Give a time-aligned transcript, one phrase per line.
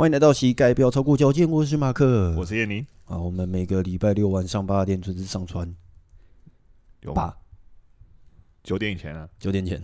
[0.00, 3.18] 欢迎来到膝盖不要超过脚尖，我是马克，我是叶宁啊。
[3.18, 5.70] 我们每个礼拜六晚上八点准时上传，
[7.02, 7.36] 有吧？
[8.62, 9.28] 九点以前啊？
[9.38, 9.78] 九点前，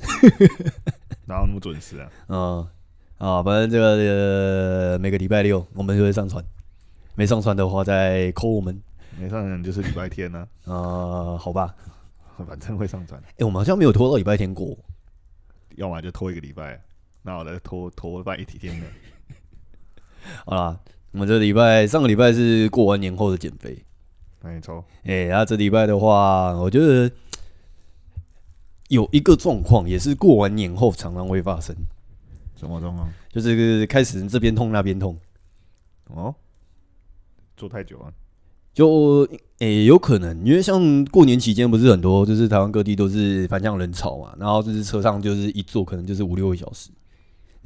[1.28, 2.10] 哪有那么准时啊？
[2.28, 2.66] 嗯
[3.28, 6.42] 啊，反正这个、呃、每个礼拜六我们就会上传，
[7.14, 8.80] 没上传的话再扣我们。
[9.18, 10.72] 没上传就是礼拜天呢、啊？
[10.72, 11.74] 呃， 好吧，
[12.48, 13.22] 反正会上传。
[13.36, 14.78] 哎，我们好像没有拖到礼拜天过，
[15.74, 16.82] 要么就拖一个礼拜，
[17.20, 18.86] 那我再拖拖半一几天的。
[20.46, 20.78] 好啦，
[21.12, 23.84] 我们这礼拜上个礼拜是过完年后的减肥，
[24.42, 24.84] 没错。
[25.04, 27.10] 哎，然后这礼拜的话，我觉得
[28.88, 31.74] 有一个状况也是过完年后常常会发生。
[32.56, 33.08] 什么状况？
[33.30, 35.16] 就是开始这边痛那边痛。
[36.08, 36.34] 哦，
[37.56, 38.12] 坐太久了，
[38.72, 46.90] 就诶有可能，因为像过年期间不是很多，就是台湾各地都是返乡人潮嘛，然后就是车上就是一坐可能就是五六个小时。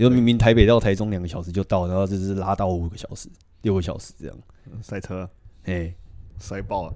[0.00, 3.28] 就明明台北到台中两个小时就到，然后就是拉到五个小时、
[3.62, 4.36] 六个小时这样，
[4.80, 5.28] 塞车，
[5.64, 5.94] 哎，
[6.38, 6.94] 塞爆了。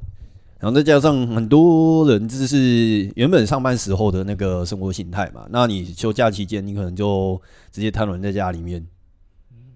[0.59, 7.39] 然后再加上很多人就是原本上班时候的那个生活形态嘛，那你休假期间你可能就
[7.71, 8.81] 直接瘫软在家里面，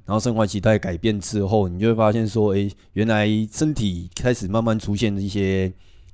[0.07, 5.71] 然后生活形态改变之后，你就会发现说，哎，原来身体开始慢慢出现一些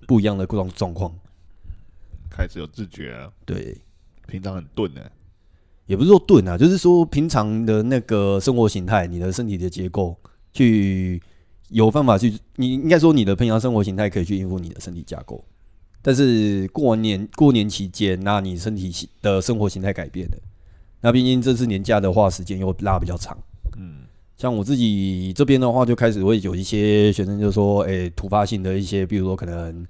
[0.08, 1.14] 不一样的各种状况，
[2.28, 3.32] 开始有自觉了。
[3.44, 3.78] 对，
[4.26, 5.12] 平常很钝的。
[5.86, 10.16] 也不是说钝啊，就是说平常的那个生活形态，你的身体的结构，
[10.52, 11.20] 去
[11.68, 15.44] 有办法去，你应该说你的平常生活形态可以去应付你的身体架构。
[16.00, 20.36] 但是过完年过年期间，那你身体的生活形态改变了，
[21.00, 23.36] 那毕竟这次年假的话，时间又拉比较长。
[23.78, 24.04] 嗯，
[24.36, 29.86] 像我自己这边的话，就开始会有一些学生就说，哎、突发性的一些，比如说可能，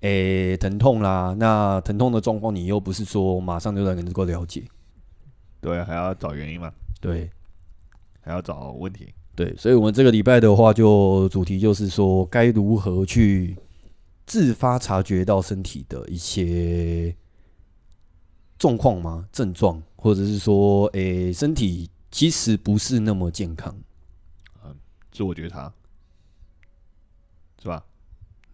[0.00, 4.62] 哎、疼痛啦，那疼痛的状况，你又不是说马上就能够了解。
[5.62, 6.70] 对，还要找原因嘛？
[7.00, 7.30] 对，
[8.20, 9.14] 还要找问题。
[9.34, 13.56] 对，所以，我们这个礼拜的话，就主题就是说，该如何去
[14.26, 17.16] 自发察觉到身体的一些
[18.58, 19.26] 状况吗？
[19.32, 23.74] 症状，或者是说，诶、欸，身体其实不是那么健康。
[24.64, 24.76] 嗯，
[25.10, 25.72] 自我觉察，
[27.62, 27.82] 是吧？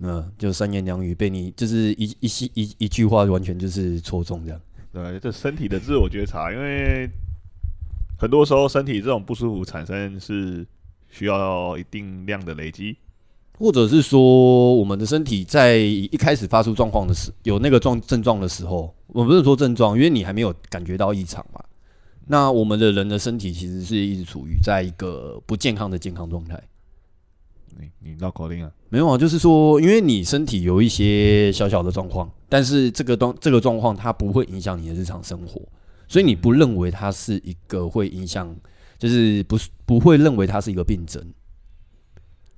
[0.01, 4.61] 嗯，就三言两语被你就是一一一一一句话，完全就是戳中这样。
[4.99, 7.09] 对，这身体的自我觉察，因为
[8.19, 10.67] 很多时候身体这种不舒服产生是
[11.09, 12.97] 需要一定量的累积，
[13.57, 21.63] 或者是说我们的身体在一开始发出状况的时候，有那个状症状的时候，我不是说症状，因为你还没有感觉到异常嘛。
[22.27, 26.61] 那我们的人的身体其实是一直处于在一个不健康的健康状态。
[27.79, 28.71] 你你绕口令啊？
[28.91, 35.61] 没有啊，就是说，因为你身体有一些小小的状况，但是这个状这个状况它不会影响你的日常生活，
[36.09, 38.57] 所以你不认为它是一个会影响，
[38.99, 41.23] 就是不是不会认为它是一个病症，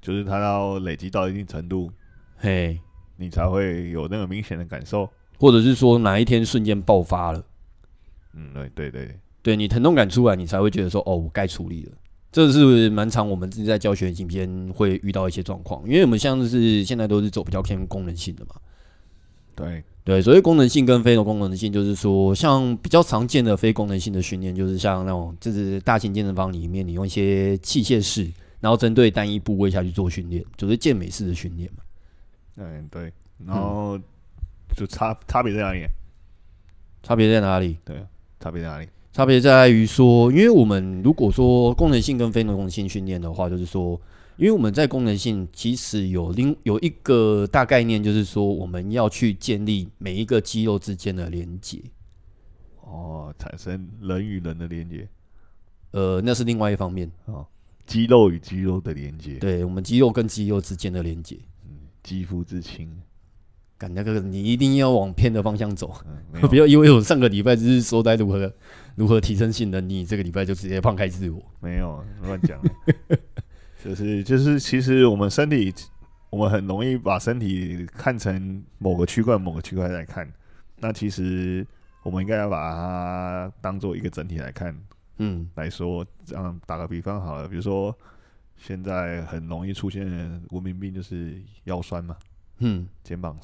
[0.01, 1.91] 就是它要累积到一定程度，
[2.37, 2.79] 嘿，
[3.17, 7.45] 你才会有那个明显的感受，或者是说哪一天瞬间爆发了，
[8.35, 11.93] 嗯，对对对，对你疼痛感出来，你才会觉得说，哦，我该处理了。
[12.33, 18.55] 这是蛮常我们自己在教学影片会遇到一些状况，因为我们像是现在都是走比较偏功能性的嘛。
[19.57, 28.31] 对对，所谓功能性跟非功能性，就是说像比较常见的非功能性的训练，就是像那种就是大型健身房里面，你用一些器械式，
[28.61, 31.83] 然后针对单一部位下去做训练，就是健美式的训练嘛。
[32.57, 33.13] 嗯，对，
[33.45, 33.99] 然后
[34.75, 35.85] 就差差别在哪里？
[37.03, 37.77] 差别在哪里？
[37.85, 38.03] 对，
[38.39, 38.89] 差别在哪里？
[39.13, 44.01] 差别在于说，因为我们如果说功能性跟非功能性训练的话，就是说，
[44.37, 51.83] 因为我们在功能性其实有另有一个大概念，就是说我们要去建立每一个肌肉之间的连接。
[52.83, 55.09] 哦，产生人与人的连接。
[55.91, 57.45] 呃，那是另外一方面哦，
[57.87, 59.35] 肌肉与肌肉的连接。
[59.35, 61.37] 对，我们肌肉跟肌肉之间的连接。
[61.65, 62.89] 嗯，肌肤之亲。
[63.77, 65.95] 干那个，你一定要往偏的方向走，
[66.35, 68.53] 嗯、 不要因为我上个礼拜只是说在如何
[69.01, 71.43] 如何提升性能，你这个礼拜就直接放开自我。
[71.59, 72.61] 没有乱讲，
[73.83, 75.73] 就 是就是，其实我们身体，
[76.29, 80.31] 我们很容易把身体看成某个区块某个区块来看，
[80.77, 81.67] 那其实
[82.03, 84.79] 我们应该要把它当做一个整体来看。
[85.17, 87.99] 嗯，来说，这样打个比方好了，比如说
[88.59, 92.15] 现在很容易出现的文明病就是腰酸嘛，
[92.59, 93.35] 嗯，肩膀。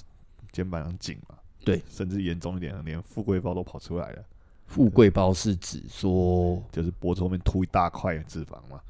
[0.53, 1.35] 肩膀很紧嘛，
[1.65, 4.25] 对，甚至严重一点，连富贵包都跑出来了。
[4.67, 8.81] 富贵包是指说，就是脖子后面凸一大块脂肪嘛，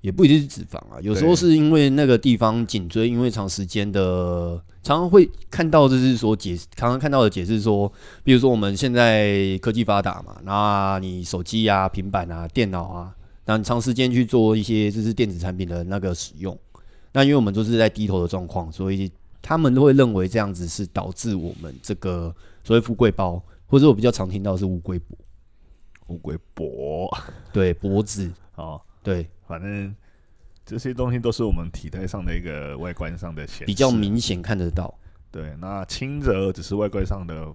[0.00, 7.90] 也不一定是脂肪啊，有时候是因为那个地方颈椎，因为长时间的，常常会看到，就是说解，常常看到的解释说，
[8.22, 13.14] 比如说我们现在科技发达嘛，那你手机啊、平板啊、电脑啊，
[13.46, 16.56] 那你长时间去做一些就是电子产品的那个使用，
[17.12, 25.16] 那因为我们都是在低头的状况，所以他们都会认为这样子是导致我们这个所谓富贵包，或者我比较常听到的是乌龟脖，
[26.08, 27.08] 乌龟脖，
[27.52, 29.94] 对，脖子，哦，对，反正
[30.64, 34.92] 这些东西都是我们体态上的一个外观上的显，比较明显看得到。
[35.30, 37.54] 对，那轻则只是外观上的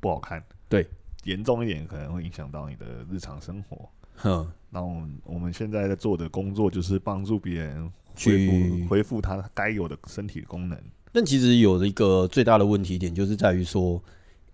[0.00, 0.88] 不好看，对，
[1.24, 3.88] 严重一点可能会影响到你的日常生活。
[4.16, 10.78] 哼，那我们我们现在在做的工作就是帮助别人恢复恢复他该有的身体功能。
[11.12, 14.02] 但其实有一个最大的问题点，就是在于说，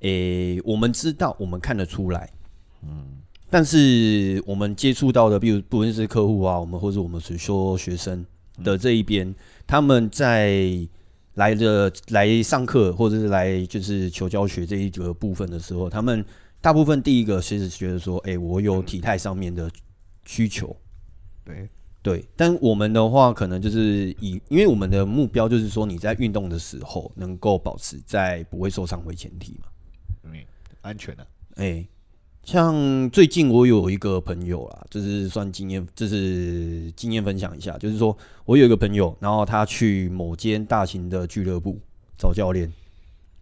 [0.07, 2.31] 诶、欸，我们知道，我们看得出来，
[2.83, 8.25] 嗯，但是我们接触到的，比如不论是客户啊，我们或者我们是说学生
[8.63, 9.35] 的这一边，嗯、
[9.67, 10.71] 他们在
[11.35, 16.25] 来的来上课或者是来就是求教学这一个部分的时候，他们。
[16.59, 19.71] 大部分第一个其实觉得说，哎、欸，我有体态上面的
[20.25, 20.75] 需求，
[21.45, 21.69] 对
[22.03, 22.25] 对。
[22.35, 29.69] 但我们的话，可能就是以，因为我们的目标就是说，你在运动的时候能够保持在不会受伤为前提嘛，
[30.33, 30.45] 嗯，
[30.83, 31.29] 安全的、啊。
[31.57, 31.89] 哎、欸，
[32.43, 41.79] 像最近我有一个朋友啊，就是算经验，就是经验分享一下，就是说我有一个朋友，然后他去某间大型的俱乐部
[42.19, 42.73] 找教练，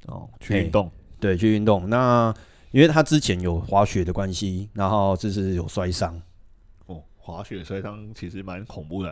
[0.07, 1.89] 哦，去运动、欸，对，去运动。
[1.89, 2.33] 那
[2.71, 6.21] 因为他之前有滑雪的关系，然后就是有摔伤。
[6.87, 9.11] 哦，滑雪摔伤其实蛮恐怖的。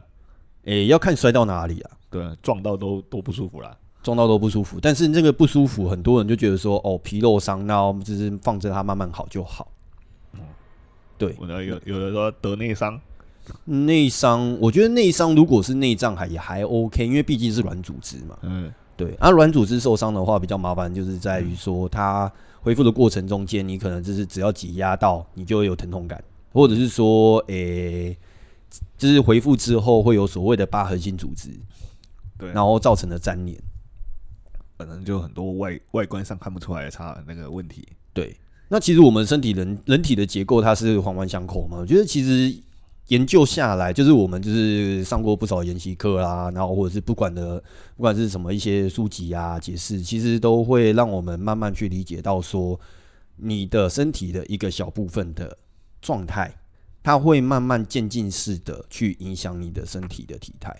[0.64, 1.90] 诶、欸，要看摔到哪里啊？
[2.08, 3.76] 对，撞到都都不舒服啦。
[4.02, 4.78] 撞到都不舒服。
[4.80, 9.68] 但是这个不舒服，很多人就觉得说，哦，皮肉伤，那我们就是放着它慢慢好就好。
[10.34, 10.40] 嗯，
[11.16, 11.36] 对。
[11.38, 13.00] 有有有的说得内伤，
[13.64, 18.36] 内伤，我觉得内伤如果是内脏还也还 OK，因为毕竟是软组织嘛。
[18.42, 19.14] 嗯，对。
[19.20, 22.30] 啊，软组织受伤的话比较麻烦，就是在于说它。
[22.64, 26.22] 恢复的过程中间，你可能就是只要挤压到，你就会有疼痛感，
[26.52, 28.16] 或者是说，诶、欸，
[28.96, 31.48] 就是恢复之后会有所谓的疤痕性组织，
[32.38, 33.58] 对，然后造成的粘连，
[34.84, 37.86] 可能就很多外外观上看不出来的差那个问题。
[38.12, 38.36] 对，
[38.68, 42.62] 那其实我们身体人人体的结构它是环环相扣嘛，我觉得其实。
[43.08, 47.62] 研究下来，就是我们就是上过不少研习课啦，然后或者是不管的，
[47.96, 52.78] 不管是什么一些书籍啊解释，其实都会让我们慢慢去理解到说，
[53.36, 55.58] 你的身体的一个小部分的
[56.00, 56.54] 状态，
[57.02, 60.74] 它会慢慢渐进式的去影响你的身体的体态。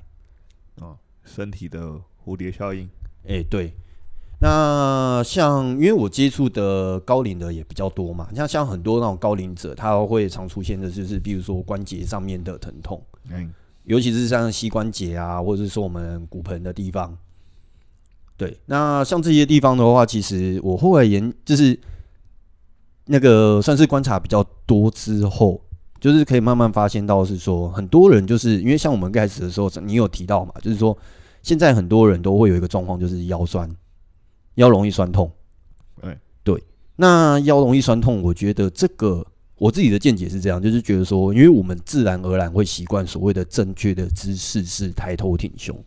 [0.77, 2.89] 哦，身体的蝴蝶效应。
[3.25, 3.75] 哎、欸，对。
[4.43, 13.01] 那像，因为我接触的高龄的也比较多嘛，像像很多那种高龄者，他会常出现的就是，比如说关节上面的疼痛，
[13.31, 13.55] 嗯，
[13.85, 17.17] 尤其是像膝关节啊，或者是说我们骨盆的地方。
[18.37, 21.79] 对，那像这些地方的话，其实我后来研就是
[23.05, 25.61] 那个算是观察比较多之后，
[26.01, 30.99] 就是可以慢慢发现到是说，很多人就是因为像我们开始的时候，你有提到嘛，就是说
[31.45, 33.71] 现在很多人都会有一个状况，就是腰酸。
[34.57, 35.33] 腰容易酸痛，
[36.01, 36.63] 对对，
[36.97, 39.27] 那腰容易酸痛，我觉得这个
[39.57, 45.83] 我自己的见解是这样，就是觉得说，因为我们自然而然会习惯所谓的正确的姿势是抬头挺胸，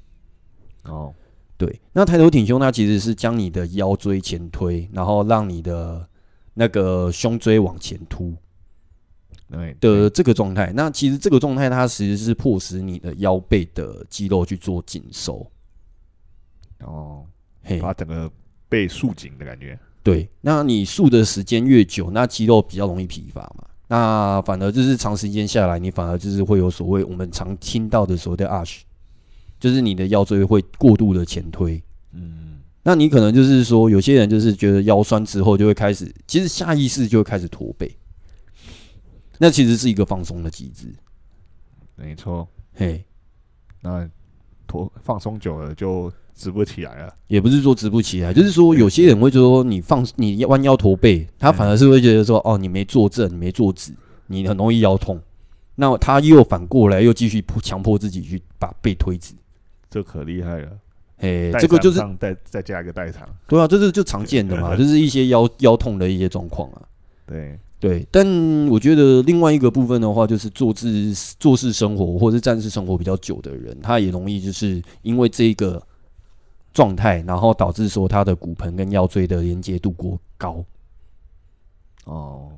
[0.86, 1.14] 哦，
[1.58, 6.08] 对，那抬头挺胸，它其实是将你的腰椎前推，然后让你的
[6.56, 8.34] 那个胸椎往前凸，
[9.52, 9.76] 对。
[9.80, 10.74] 的这个状态。
[10.76, 15.46] 那其实这个状态，它其实是迫使你的腰背的肌肉去做紧收，
[16.80, 17.26] 哦，
[17.62, 18.32] 嘿，把整个。
[18.68, 23.66] 被束紧的感觉，对，那你束的时间越久，那肌肉比较容易疲乏嘛。
[23.88, 28.82] 那反而就是长时间下来，你反而就是会有所谓我们常听到的所谓的 arch，
[29.60, 31.82] 就是你的腰椎会过度的前推。
[32.12, 37.96] 嗯，那你可能就是说，有些人就是觉得腰酸之后就会开始，其实下意识就会开始驼背。
[39.38, 40.88] 那其实是一个放松的机制，
[41.96, 42.48] 没错。
[42.74, 43.06] 嘿，
[43.82, 44.10] 那
[44.68, 46.12] 驼放松久了就。
[46.38, 53.94] 直不起来了，也不是说直不起来，就是说有些人会说你放你弯腰驼背，他反而是会觉得说哦，你没坐正，你没坐直，
[54.28, 55.18] 你很容易腰痛。
[55.76, 59.34] 那他又反过来又继续强迫自己去把背推直，
[59.90, 60.68] 这可厉害了。
[61.20, 63.26] 哎，这个就是再再加一个代偿。
[63.48, 66.82] 对啊，这是就常见的嘛， 就是一些腰腰痛的一些状况啊。
[67.26, 68.26] 对对，但
[68.70, 75.82] 我觉得另外一个部分的话，就是坐姿坐式生活或者是站式生活比较久的人，他也容易就是因为这个。
[76.76, 80.62] 状态，然后导致说他的骨盆跟腰椎的连接度过高。
[82.04, 82.52] 哦，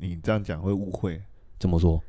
[0.00, 1.20] 你这样讲会误会。
[1.58, 2.02] 怎么说？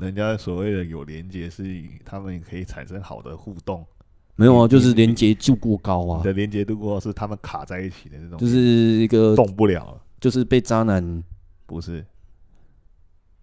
[0.00, 1.62] 人家所谓的有连接，是
[2.04, 3.86] 他们可以产生好的互动。
[4.34, 6.18] 没有啊，就是连接度过高啊。
[6.18, 11.22] 你的连接度过高是他们卡在一起的那种，就是一个动不了，就是被渣男。
[11.70, 12.04] 不是，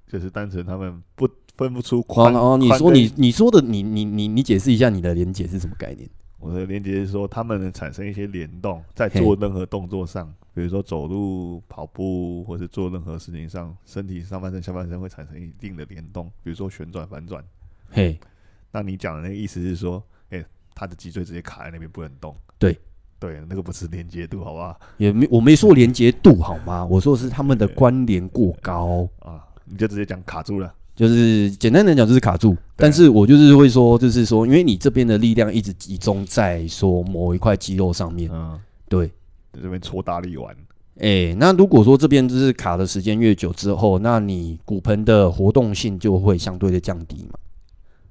[0.06, 2.34] 就是单纯他们不分不出宽。
[2.36, 6.10] 哦哦，你说你你说的，你你你你解释一下你的连结是什么概念？
[6.38, 17.42] 我的连结是说，他们能产生一些联动，在做任何动作上，比如说走路、跑步，或是做任何事情上，身体上半身、下半身会产生一定的联动，比如说旋转、反转。
[17.90, 18.20] 嘿，
[18.72, 22.36] 那你讲的那个意思是说，哎、欸，他的脊椎直接卡在那边不能动？
[22.60, 22.78] 对，
[23.20, 24.80] 对，那个不是连接度，好不好？
[24.98, 26.86] 也没我没说连接度好吗？
[26.86, 30.74] 我说的是他们的关联过高啊，你就直接讲卡住了。
[30.96, 32.58] 就是简单的讲，就是卡住。
[32.76, 38.60] 但是我就是会说，就是说，因为你这边的力量一直集中在说某一块肌肉上面，嗯，
[38.90, 39.08] 对，
[39.54, 40.56] 在这边搓大力丸。
[40.96, 47.38] 哎、欸，那如果说这边就是卡的时间越久之后，那你骨盆的活动性就会相对的降低嘛。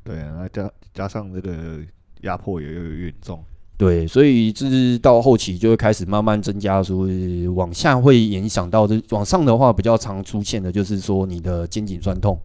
[0.04, 1.80] 对啊，那加加上这个
[2.20, 3.44] 压迫也越越重。
[3.78, 7.06] 对，所以就是到后期就会开始慢慢增加，说
[7.54, 12.38] 往下会影响到这往上的话比较常出现的就是说你的肩颈酸痛。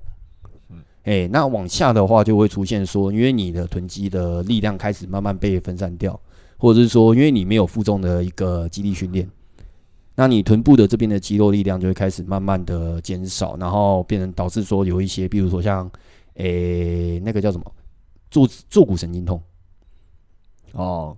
[1.03, 6.19] 哎、欸，那往下的话就会出现说，因为你的臀肌的力量开始慢慢被分散掉，
[6.57, 9.27] 或者是说，因为你没有负重的一个肌力训练，
[10.13, 15.89] 那你臀部的这边的肌肉力量就会开始慢慢的减少，然后变成导致说有一些，比如说像，
[16.35, 17.65] 诶、欸，那个叫什么，
[18.29, 19.41] 坐坐骨神经痛，
[20.73, 21.17] 哦，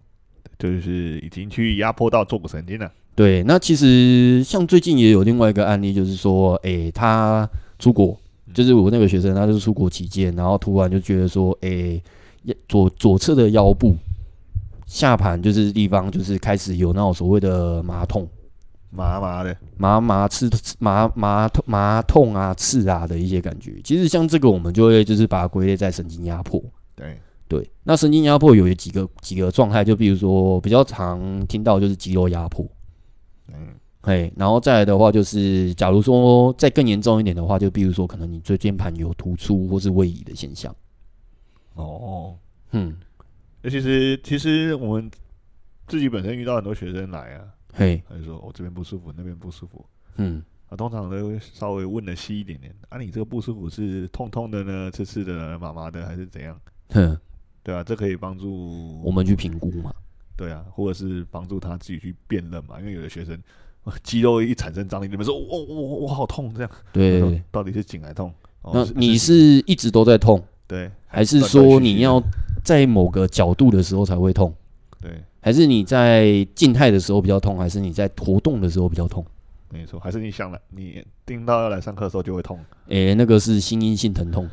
[0.71, 2.89] 就是已经去压迫到坐骨神经了。
[3.15, 8.17] 对，那其实像最近也有另外一个案例，就是说，诶、欸，他出国。
[8.53, 12.03] 就是我那个学生，他就是出国期间，然后突然就觉得说，哎、欸，
[12.69, 13.95] 左左侧的腰部
[14.85, 18.27] 下盘就是地方，就是开始有那种所谓的麻痛，
[18.91, 23.73] 麻麻的，麻麻刺麻麻痛麻痛啊刺啊的一些感觉。
[23.83, 26.61] 其实像这个，我们就会就是把它归类在神经压迫。
[26.95, 27.17] 对
[27.53, 32.67] 对，那神经压迫有几个几个状态，就比如说比较常听到就是肌肉压迫。
[33.49, 33.75] 嗯。
[34.05, 40.75] 嘿，然后再来的话，就是假如说再更严重一点的话，就比如说可能你椎间盘有突出或是位移的现象。
[41.75, 42.35] 哦，
[42.71, 42.97] 嗯，
[43.61, 45.09] 那其实其实我们
[45.87, 49.85] 自己本身遇到很多学生来啊，嘿，他就说我、哦、这边不舒服，那边不舒服，
[50.17, 56.59] 嗯，啊，通常都会稍微问的细一点点，啊，你这个不舒服是痛痛的呢，刺刺的、麻麻的，还是怎样？
[56.89, 57.17] 哼，
[57.63, 59.93] 对啊，这可以帮助我们去评估嘛，
[60.35, 63.37] 对啊，或者是帮助他自己去辨认嘛，因为有的学生。
[64.01, 66.71] 肌肉一产生张力，你们说，我我我我好痛，这样。
[66.93, 68.33] 对，到底是紧还痛？
[68.73, 69.33] 那你是
[69.65, 70.41] 一直都在痛？
[70.65, 72.23] 对，还是说你要
[72.63, 74.53] 在某个角度的时候才会痛？
[75.01, 79.25] 对，还是你在静态的时候比较痛，还是你在活动的时候比较痛？
[79.69, 82.57] 没错，还是你想来，你听到要来上课的时候就会痛？
[82.87, 84.49] 诶，那个是心因性疼痛。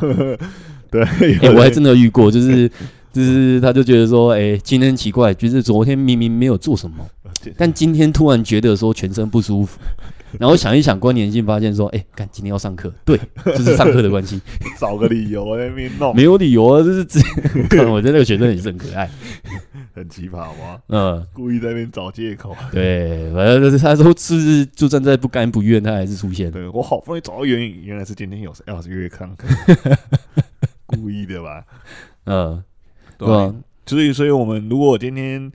[0.92, 1.00] 对，
[1.56, 2.70] 我还真的遇过，就是。
[3.14, 7.06] 就是，他就觉得说，哎、欸，今天奇怪，就是昨天明明没有做什么，
[7.58, 9.78] 但今天突然觉得说全身不舒服，
[10.40, 14.40] 然后想一想关联性，发现说，哎、欸，看今天要上课，对，就是上课的关系，
[14.80, 17.04] 找个理由在那边弄，没有理由啊，就是，
[17.68, 19.10] 看我觉得那个学生也是很可爱，
[19.94, 20.80] 很奇葩吗？
[20.88, 29.28] 嗯，故意在那边找借口，对，反正就是他说是就站在不甘不愿，他还是出现，对我好不容易找到原因，原来是今天有要约课，
[30.96, 31.64] 故意的吧？
[32.24, 32.62] 嗯。
[33.18, 33.54] 对啊，
[33.86, 35.52] 所以，所以我们如果今天，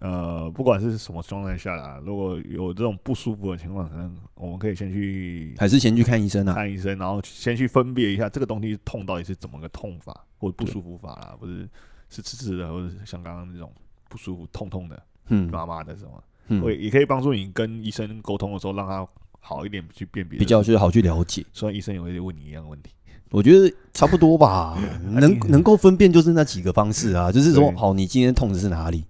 [0.00, 6.54] 呃，不管是什么状态下啦，如果有这种不舒服的情况，可能我们可以先去，还是先去看医生啊？
[6.54, 11.68] 看医生，然后先去分别一下这个东西痛到底是怎么个痛法，或者不舒服法啦，不是
[12.08, 13.72] 是刺刺的，或者是像刚刚那种
[14.08, 19.06] 不舒服、痛痛的、嗯，麻麻的什么，嗯，会也可以帮助你跟医生沟通的时候，让他
[19.38, 21.44] 好一点去辨别，比较就是好去了解。
[21.52, 22.90] 所以医生也会问你一样的问题。
[23.32, 29.04] 我觉得差不多吧， 能能够分辨就是那几个方式啊，就是说，好，你今天痛的是哪里？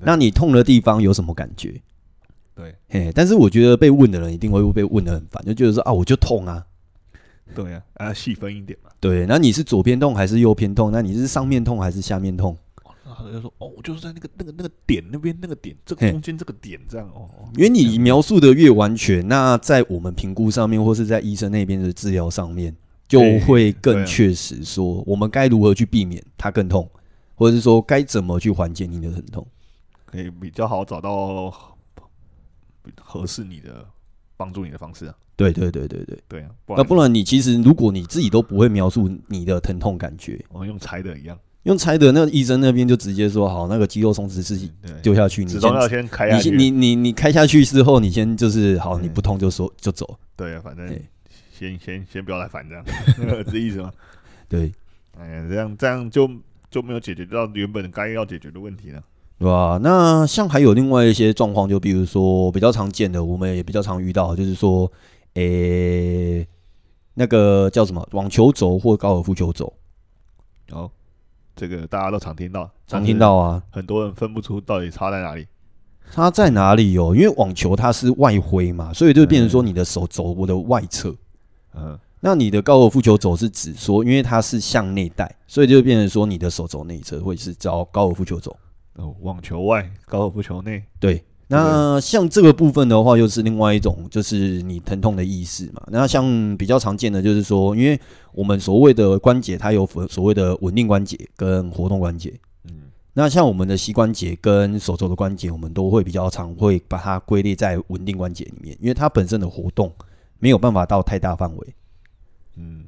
[0.00, 1.80] 那你痛的地方有什么感觉？
[2.54, 6.64] 对，嘿，但是我觉得被问的人一定会被问的很烦，就觉得说啊，我就痛啊，
[7.54, 8.90] 对啊，啊，细分一点嘛。
[8.98, 10.90] 对，那你是左边痛还是右边痛？
[10.90, 12.56] 那你是上面痛还是下面痛？
[13.04, 17.28] 然后他就说，哦，我就是在那个那个那个点那边那个点，这个中间这个点这样哦。
[17.56, 22.74] 因为你描述的越完全，那在我们评估上面，或是在医生那边的治疗上面。
[23.10, 26.88] 就会更确实说，我们该如何去避免它更痛，
[27.34, 29.44] 或者是说该怎么去缓解你的疼痛，
[30.06, 31.52] 可以比较好找到
[33.00, 33.84] 合适你的
[34.36, 35.14] 帮助你的方式啊。
[35.34, 36.18] 对对对对对。
[36.28, 44.70] 对啊，那不然你其实如果你自己都不会描述你的疼痛感觉，我们用猜的一样，用猜的，那个医生那边就直接说好，那个肌肉松弛剂
[45.02, 50.16] 丢下去，你先要先开下去，你你你开下去之后，你先就是好，你不痛就说就走。
[50.36, 50.86] 对啊，反正。
[51.60, 52.82] 先先先不要来烦这样，
[53.14, 53.92] 是这意思吗？
[54.48, 54.72] 对，
[55.18, 56.30] 哎呀，这样这样就
[56.70, 59.02] 就没有解决到原本该要解决的问题了，
[59.38, 59.78] 对吧？
[59.82, 64.90] 那像还有另外一些状况，就比如说比较常见的，我们也比较常遇到，就是说，
[65.34, 66.48] 诶、欸，
[67.12, 69.70] 那个叫什么网球肘或高尔夫球肘。
[70.72, 70.90] 哦，
[71.54, 75.46] 这个大家都常听到，常听到啊，很多人分不出到底差在哪里。
[76.10, 77.14] 差在哪里哦？
[77.14, 81.10] 因为网球它是外挥嘛，所以就变成说你的手肘的外侧。
[81.10, 81.16] 嗯，
[82.20, 88.54] 那你的高尔夫球肘是指说，因为它是向内带，所以就变成说你的手肘内侧会是叫高尔夫球肘。
[88.96, 90.82] 哦，网球外，高尔夫球内。
[90.98, 95.82] 对，那像这个部分的话，又是另外一种，就是你疼痛的意识嘛。
[95.86, 97.98] 那像比较常见的就是说，因为
[98.32, 102.38] 我们所谓的关节，它有所谓的稳定关节跟活动关节。
[102.64, 109.90] 嗯那像我们的膝关节跟手肘的关节，我们都会比较常会把它归类在稳定关节里面，因为它本身的活动
[110.40, 111.74] 没有办法到太大范围。
[112.56, 112.86] 嗯，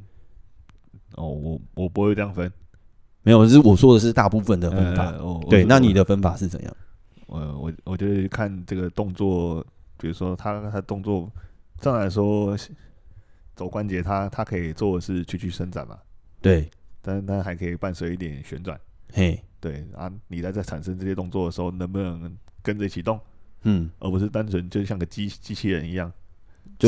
[1.15, 2.53] 哦，我我不会这样分，
[3.23, 5.13] 没有，是我说的是大部分的分法。
[5.13, 6.77] 哦，对，那你的分法是怎样？
[7.27, 9.65] 呃我我就是看这个动作，
[9.97, 11.31] 比如说他他动作
[11.81, 12.57] 上来说，
[13.55, 15.99] 肘关节他它可以做的是屈曲伸展嘛？
[16.41, 16.69] 对，
[17.01, 18.79] 但是它还可以伴随一点旋转。
[19.13, 19.41] 嘿。
[19.61, 23.21] 对啊，你在在产生这些动作的时候，能不能跟着一起动？
[23.63, 26.13] 嗯，而不是单纯就像个机机器人一样，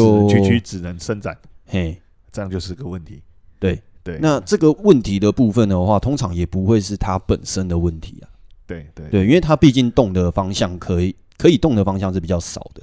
[0.02, 1.36] 就区区只能伸展。
[1.66, 2.00] 嘿，
[2.32, 3.22] 这样就是个问题。
[3.58, 8.28] 对对，那这个问题的部分的话，通常也不会是它本身的问题啊。
[8.66, 12.82] 对对对，因为它毕竟动的方向可以可以动的方向是比较少的。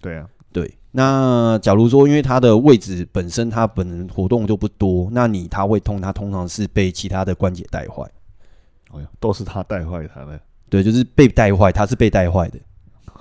[0.00, 0.72] 对啊，对。
[0.90, 8.08] 那假如说，因为它的位置本身它本人活动就不多，那你它会痛，它通常是被其他的关节带坏。
[9.18, 12.58] 都是他带坏他的，对，就是被带坏，他是被带坏的，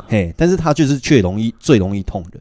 [0.07, 2.39] 嘿，但是他就是却容易最容易痛的，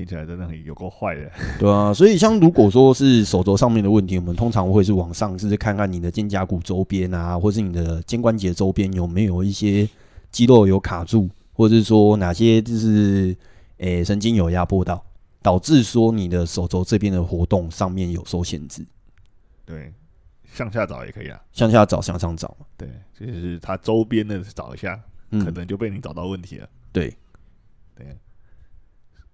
[0.00, 9.86] 听起来真的很有够坏的，对啊，所以像如果说是手肘上面的问题，我们通常会是往上，就是看看你的肩胛骨周边啊，或是你的肩关节周边有没有一些
[10.30, 13.36] 肌肉有卡住，或者是说哪些就是
[13.76, 15.04] 诶、欸、神经有压迫到，
[15.42, 18.82] 导致说你的手肘这边的活动上面有受限制，
[19.66, 19.92] 对。
[20.52, 26.68] 向下找也可以啊，向下找，向上找，对，就是它周边的找一下，嗯，可能就被你找到问题了。
[26.90, 27.16] 对，
[27.94, 28.04] 对，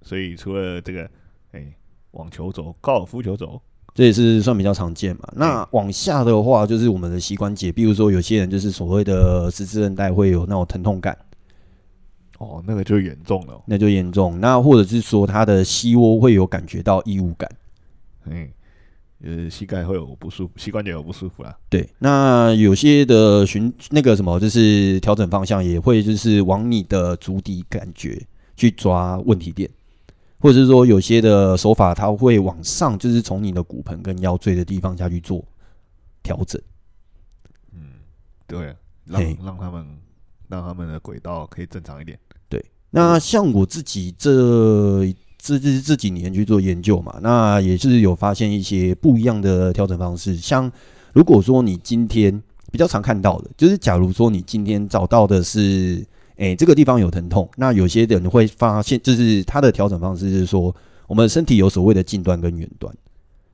[0.07, 1.03] 所以除了这个，
[1.51, 1.75] 哎、欸，
[2.13, 3.61] 网球肘、高尔夫球肘，
[3.93, 5.29] 这也是算比较常见嘛。
[5.35, 11.19] 那往下的话，就是我们的膝关节，比如说有些人就是所谓的十字韧带会有那种疼痛感，
[12.39, 14.39] 哦，那个就严重了，那就严重。
[14.39, 17.51] 那或者是说他的膝窝会有感觉到异物感，
[18.27, 18.49] 嗯。
[19.25, 21.57] 呃，膝盖会有不舒服，膝关节有不舒服啦。
[21.71, 28.23] 对，那有些的寻那个什么，就是调整方向也会就是往你的足底感觉
[28.57, 29.69] 去抓问题点，
[30.39, 35.45] 或者是说有些的手法，它会往上，就是从你的骨盆跟腰椎的地方下去做
[36.23, 36.61] 调整。
[37.73, 37.81] 嗯，
[38.47, 39.87] 对，让让他们
[40.49, 42.19] 让他们的轨道可以正常一点。
[42.49, 45.13] 对，那像我自己这。
[45.39, 50.37] 这这这几年去做研究嘛，那也是有发现一些不一样的调整方式。
[50.37, 50.69] 像
[51.13, 56.05] 如果说你今天比较常看到的，就是假如说你今天找到的是，
[56.37, 60.75] 哎，这个地方有疼痛，那有些人会发现，就是他的调整方式是说，
[61.07, 62.95] 我们身体有所谓的近端跟远端。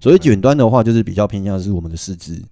[0.01, 2.43] 所谓远端的话，就是比较偏向是我们的四肢，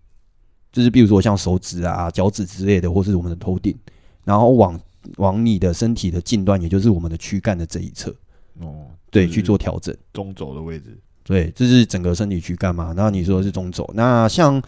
[0.72, 3.76] 就是比如说像手指啊、脚趾之类的，或是我们的头顶，
[4.24, 4.80] 然后往
[5.16, 8.14] 往你的身体的近端，也就是我们的躯干的这一侧。
[8.60, 8.86] 哦。
[9.10, 10.96] 对，去做调整中轴的位置。
[11.24, 12.94] 对，这是整个身体躯干嘛？
[12.96, 13.90] 那你说是中轴。
[13.94, 14.62] 那像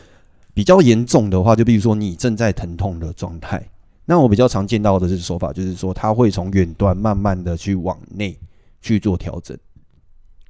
[0.53, 3.65] 比较严重的话，就比如说你正在疼痛的状态，
[4.05, 8.37] 那我比较常见到的是手法，就是说它会从远端慢慢的去往内
[8.81, 9.57] 去做调整，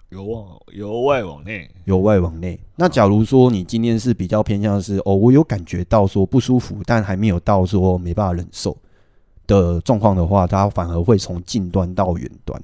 [0.09, 2.59] 由往由外往内，由外往内。
[2.77, 8.77] 那假如说你今天是比较偏向是哦，我有感觉到说不舒服，但还没有到说没办法忍受
[9.47, 12.61] 的状况的话，它反而会从近端到远端。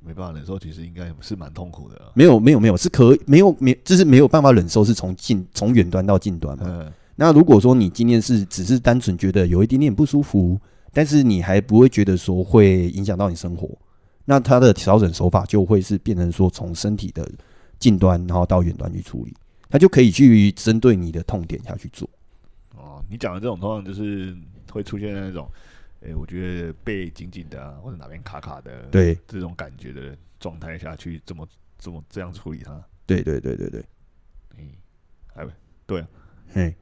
[0.00, 2.00] 没办法忍受，其实应该是蛮痛苦的。
[2.14, 6.64] 没有，没有，没有，是可以没有没，就是没有办法忍受，是从近从远端到近端嘛。
[6.68, 6.92] 嗯。
[7.16, 10.60] 那如果说你今天是只是单纯觉得有一点点不舒服，
[10.92, 13.68] 但是你还不会觉得说会影响到你生活，
[14.24, 17.28] 那它的调整手法就会是变成说从身体的
[17.78, 19.34] 近端然后到远端去处理，
[19.68, 22.08] 它就可以去针对你的痛点下去做。
[22.76, 24.36] 哦，你讲的这种通常就是
[24.70, 25.50] 会出现那种。
[26.02, 31.48] 哎、欸，我觉得背紧紧的啊，或者哪边卡卡的，对这种感觉的状态下去，这么
[31.78, 33.84] 这么这样处理它，对对对对对，
[34.58, 34.68] 嗯，
[35.34, 35.46] 哎，
[35.86, 36.08] 对啊，
[36.52, 36.76] 嘿，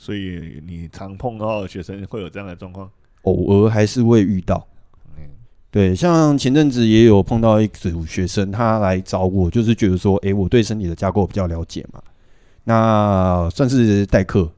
[0.00, 2.88] 所以你常碰到的学生会有这样的状况，
[3.22, 4.64] 偶尔还是会遇到，
[5.16, 5.24] 嗯，
[5.72, 12.00] 对，像前阵子也有碰到一组学生，他来找我，就是觉得说，哎、欸，我对身体的架构比较了解嘛，
[12.62, 14.48] 那算是代课。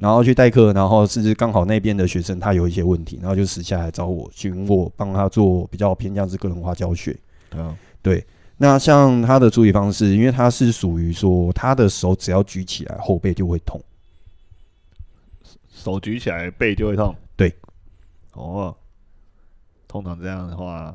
[0.00, 7.14] 然后去代课，然后甚至刚好那边的学生他有一些问题，然后就私下来找我，询我帮他做比较偏向是个人化教学。
[7.54, 8.24] 嗯，对。
[8.56, 13.78] 那像他的处理方式，因为他是属于说，他的手只要举起来，后背就会痛。
[15.80, 17.14] 手举起来，背就会痛。
[17.36, 17.52] 对，
[18.34, 18.76] 哦，
[19.88, 20.94] 通常这样的话，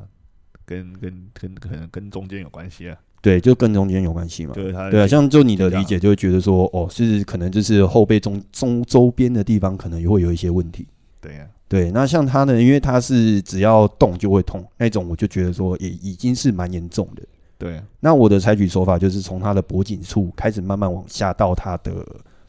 [0.65, 2.97] 跟跟跟可能跟中间有关系啊。
[3.21, 4.53] 对，就跟中间有关系嘛。
[4.53, 10.87] 对，他对啊，像就你的理解，就会觉得说，哦，是可能就是后背中中周边的地方，可能也会有一些问题。
[11.19, 11.89] 对呀、啊，对。
[11.89, 17.23] 那像他呢，因为他是只要动就会痛那种，我就觉得说，也已经是蛮严重的。
[17.57, 22.05] 对、啊，那我的采取手法就是从他的脖颈处开始慢慢往下到他的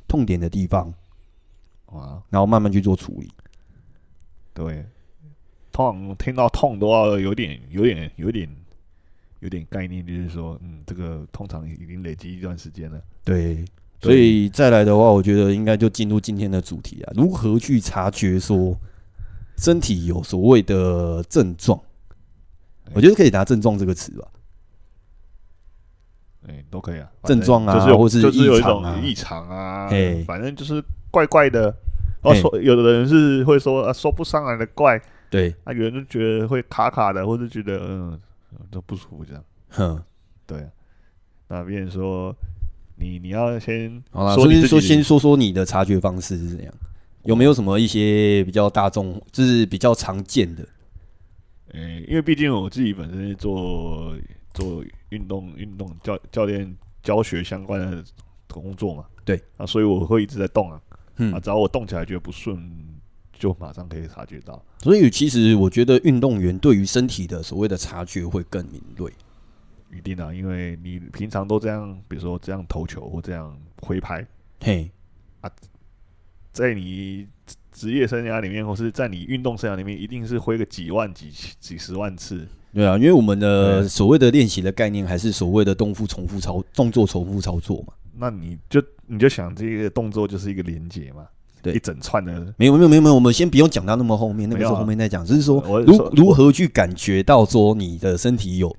[0.07, 0.92] 痛点的地方，
[1.97, 3.31] 哇，然后慢慢去做处理。
[4.53, 4.85] 对，
[5.73, 8.49] 通常听到痛都要有点、有点、有点、
[9.41, 13.01] 有点概念，就是说，嗯，这个通常已经累积一段时间了。
[13.23, 13.65] 对，
[14.01, 18.75] 所以再来的话，我觉得应该就进入今天的主题啊，如何去察觉说
[19.59, 21.79] 身体有所谓的症状？
[22.95, 24.29] 我觉得可以拿“症状”这个词吧。
[26.47, 31.75] 哎，都可以啊，症状啊，就是有或是就是有一种异常啊，哎，反正就是怪怪的。
[32.31, 38.21] 哦，说有的人是会说啊，说不上来的怪，对，啊，有人就觉得会卡卡的，或者觉得嗯
[38.71, 39.45] 都不舒服这样。
[39.69, 40.03] 哼，
[40.47, 40.67] 对。
[41.49, 42.35] 那别人说
[42.97, 46.75] 你你要先好了，所以说先说说你的察觉方式是怎样，
[47.25, 50.67] 有没有什么一些比较大众，就是比较常见的？
[51.73, 54.15] 哎，因为毕竟我自己本身是做。
[54.57, 58.03] 做运动、运动教教练教学相关的
[58.49, 60.81] 工作嘛，对啊，所以我会一直在动啊，
[61.16, 62.59] 嗯啊，只要我动起来觉得不顺，
[63.33, 64.62] 就马上可以察觉到。
[64.79, 69.12] 所以其实我觉得运动员对于身体的所谓的察觉会更敏锐，
[69.96, 74.26] 一定啊，因为你平常都这样，比如说这样投球或这样挥拍，
[74.61, 74.90] 嘿
[75.40, 75.50] 啊，
[76.52, 77.26] 在你
[77.72, 82.46] 职业生涯里面或是在你运动生涯里面，一定是挥个几万、几几十万次。
[82.72, 87.94] 对啊，因为我们的所谓的练习的概念，还是所谓的动作重复操动作重复操作嘛。
[88.18, 91.27] 那你就你就想这个动作就是一个连接嘛，
[91.62, 92.55] 对，一整串的。
[92.57, 95.25] 没有没有没有没有，我们先不用讲到那么后面，那个是后面再讲。
[95.25, 98.75] 只是说，如如何去感觉到说你的身体有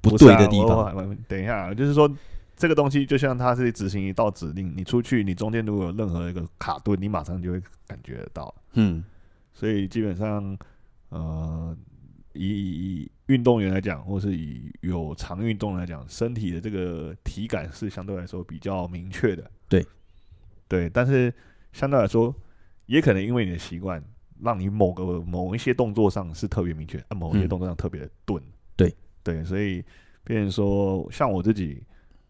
[0.00, 1.16] 不对的地方。
[1.28, 2.10] 等一下，就是说
[2.56, 8.54] 这个东西就像它是执行一道指令，你出去，你中间如果有任何一个卡顿，你马上就会感觉得到。
[8.74, 9.04] 嗯，
[9.52, 10.56] 所以基本上，
[11.10, 11.76] 呃。
[12.32, 19.48] 以以运动员来讲，或是以有常运动来讲，身体的这个体感是相对来说比较明确的。
[19.68, 19.86] 对，
[20.66, 21.32] 对，但是
[21.72, 22.34] 相对来说，
[22.86, 24.02] 也可能因为你的习惯，
[24.40, 28.42] 让你某个某一些动作上是特别明确，啊，某一些动作上特别的钝。
[28.42, 28.52] 嗯。
[28.76, 29.84] 对，对，所以，
[30.24, 31.84] 变成说，像我自己，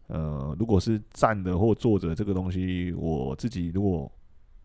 [0.05, 4.11] 呃，如果是站着或坐着这个东西，我自己如果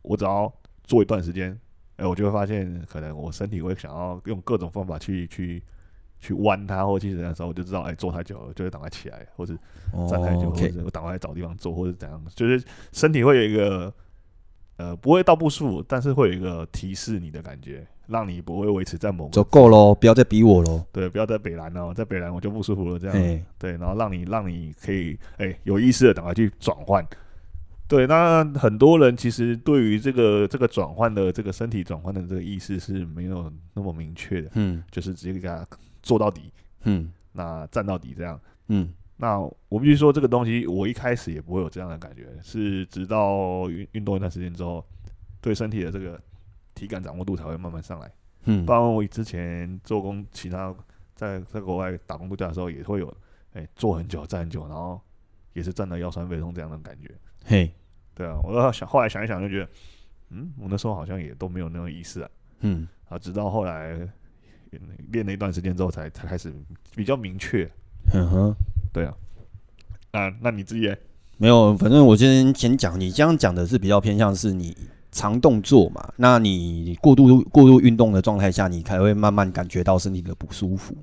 [0.03, 0.53] 我只要
[0.85, 1.59] 做一段时间。
[1.99, 5.62] 哎、欸，我就会发现，可能我身体会想要用各种方法去去
[6.20, 9.55] 去弯它，或者其实那时候我就知道，哎、欸，坐太久了就会赶快起来，或者
[10.09, 13.92] 站太久，或者我赶快找地方坐，或者怎样，就是身体会有一个
[14.76, 27.07] 呃，不会到不舒服，但是会有一个提示你的感觉，让你不会维持在某个就够喽，不要再逼我喽，对，不要再北蓝了，在北蓝我就不舒服了，这样，欸、对，然后让你让你可以哎、欸、有意识的赶快去转换。
[27.88, 35.64] 对，那很多人其实对于这个这个转换的这个身体转换的这个意识是没有那么明确的，嗯，就是直接给他
[36.07, 36.53] 做到底，
[36.85, 44.85] 嗯，那站到底这样，嗯，那我必须说这个东西，我一开始也不会有这样的感觉，是直到运运动一段时间之后，
[45.40, 46.21] 对身体的这个
[46.75, 48.09] 体感掌握度才会慢慢上来，
[48.45, 50.73] 嗯，包括我之前做工，其他
[51.16, 53.12] 在在国外打工度假的时候，也会有，
[53.55, 55.01] 哎，坐很久站很久，然后
[55.55, 57.11] 也是站到腰酸背痛这样的感觉。
[57.45, 57.75] 嘿，
[58.14, 59.69] 对啊，我要想后来想一想，就觉得，
[60.31, 64.09] 嗯，我那时候好像也都没有那种意识啊，嗯，啊，直到后来
[65.12, 66.52] 练了一段时间之后才，才才开始
[66.94, 67.70] 比较明确，
[68.12, 68.54] 嗯哼，
[68.92, 69.14] 对啊，
[70.12, 70.94] 那，那你自己
[71.38, 74.76] 没有，反正我先先讲，你这样讲的是比较偏向是你
[75.12, 80.94] 常动作嘛，那你过度过度运动的状态下，你才会慢慢感觉到身体的不舒服。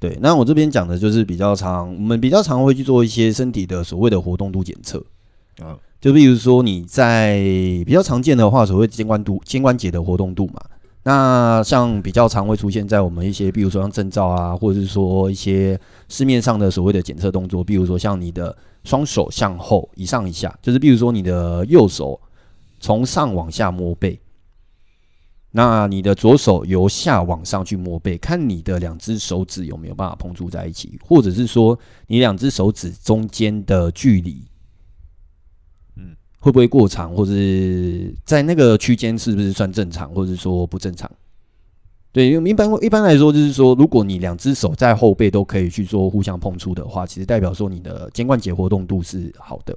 [0.00, 5.02] 对，那我这边讲的就是比较常，我们比较常会去做一些身体的所谓的活动度检测。
[5.60, 7.36] 啊，就比如说你在
[7.86, 10.60] 比较常见的话，所谓肩关度、肩关节的活动度嘛，
[11.06, 22.18] 那像比较常会出现在我们一些，比如说像证照啊，或者是说一些市面上的所谓的检测动作，比如说像你的双手向后一上一下，就是比如说你的右手
[22.80, 24.18] 从上往下摸背，
[25.50, 34.42] 那你的左手由下往上去摸背，看你的两只手指有没有办法碰触在一起，或者是说你两只手指中间的距离。
[36.44, 37.32] 会不会过长，或者
[38.22, 41.10] 在那个区间是不是算正常，或者说不正常？
[42.12, 49.74] 对，因为一般一般来说，就是说，如果你两只手在后背都可以去做互相碰触的话，其实代表说你的肩关节活动度是好的。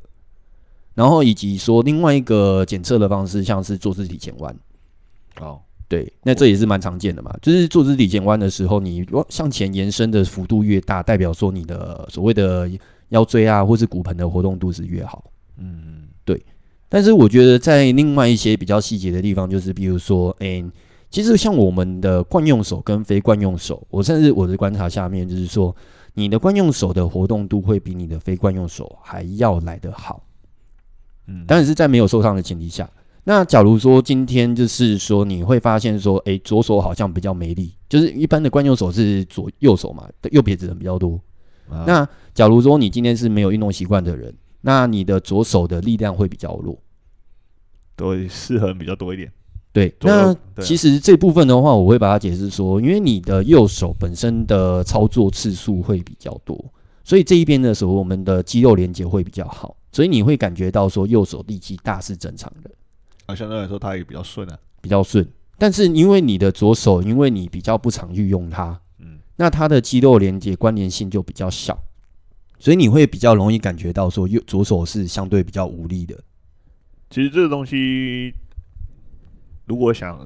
[0.93, 4.53] 然后以及说另外一个检测的方式，像是坐姿体前弯。
[5.39, 12.69] 哦，对，那这也是蛮常见的嘛，就是坐姿体前弯的时候，你往向前延伸的幅度越大，代表说你的所谓的
[13.09, 15.23] 腰椎啊，或是骨盆的活动度是越好。
[15.57, 16.06] 嗯，对。
[16.89, 20.65] 但是我觉得在另外一些比较细节的地方，就是比如说，哎、欸。
[21.09, 25.73] 其实像我们的惯用手跟非惯用手，我甚至我的观察下面就是说，
[26.15, 30.21] 你的惯用手的活动度会比你的非惯用手还要来得好。
[31.27, 32.87] 嗯，当然是在没有受伤的前提下。
[33.23, 41.17] 那假如说今天就是说你会发现说，哎，左手好像比较没力，就是一般的惯用手是左右手嘛，右撇子人比较多。
[41.85, 46.77] 那假如说你今天是没有运动习惯的人，那你的左手的力量会比较弱，
[47.95, 49.31] 都会适合比较多一点。
[49.73, 62.71] 对，那其实这部分的话，我会把它解释说，因为你的右手本身的操作次数会比较多，所以这一边的时候，我们的肌肉连接会比较好，所以你会感觉到说右手力气大是正常的。
[63.27, 65.27] 啊，相对来说它也比较顺啊，比较顺。
[65.59, 71.77] 但是因为你的左手，因为你比较不常去用它，嗯，那它的肌肉连接关联性就比较小，
[72.59, 76.17] 所以你会比较容易感觉到说右左手是相对比较无力的。
[77.09, 78.33] 其实这个东西。
[79.65, 80.25] 如果想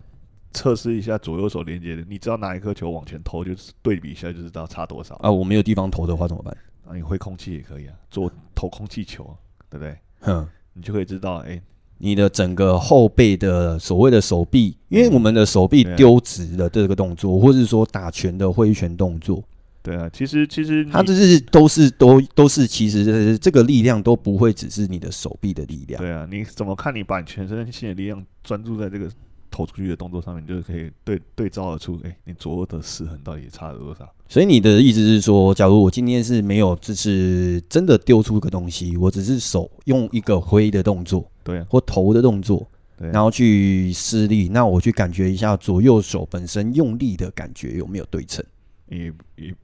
[0.54, 5.32] 测试一下左右手连接的，你知道拿一颗球往前投，就是对比一下就知道差多少啊。
[5.32, 6.56] 我没有地方投的话怎么办？
[6.86, 9.36] 啊，你挥空气也可以啊，做投空气球，
[9.68, 9.98] 对不对？
[10.20, 11.62] 哼，你就可以知道，哎、欸，
[11.98, 19.44] 你的整个后背的所谓的手臂，因为我们的手臂丢直的这个动作，或是说打拳的挥拳动作，
[19.84, 26.02] 对啊，其实其实它就是都是都都是，其实这个力量都不会只是你的手臂的力量。
[26.02, 26.94] 对啊，你怎么看？
[26.96, 29.10] 你把你全身性的力量专注在这个。
[29.54, 34.10] 投出去的动作上面，就是可以对对照得出，哎、欸，你左右的失衡到底差了多少？
[34.30, 42.66] 所以你的意思是说，假如我今天是没有，就是真的丢出一个东西，我只是手用一个挥的动作，对、啊，或投的动作，
[42.98, 48.42] 对、啊，然后去施力，那我去感觉一下左右手本身用力的感觉有没有对称？
[48.88, 49.56] 也也也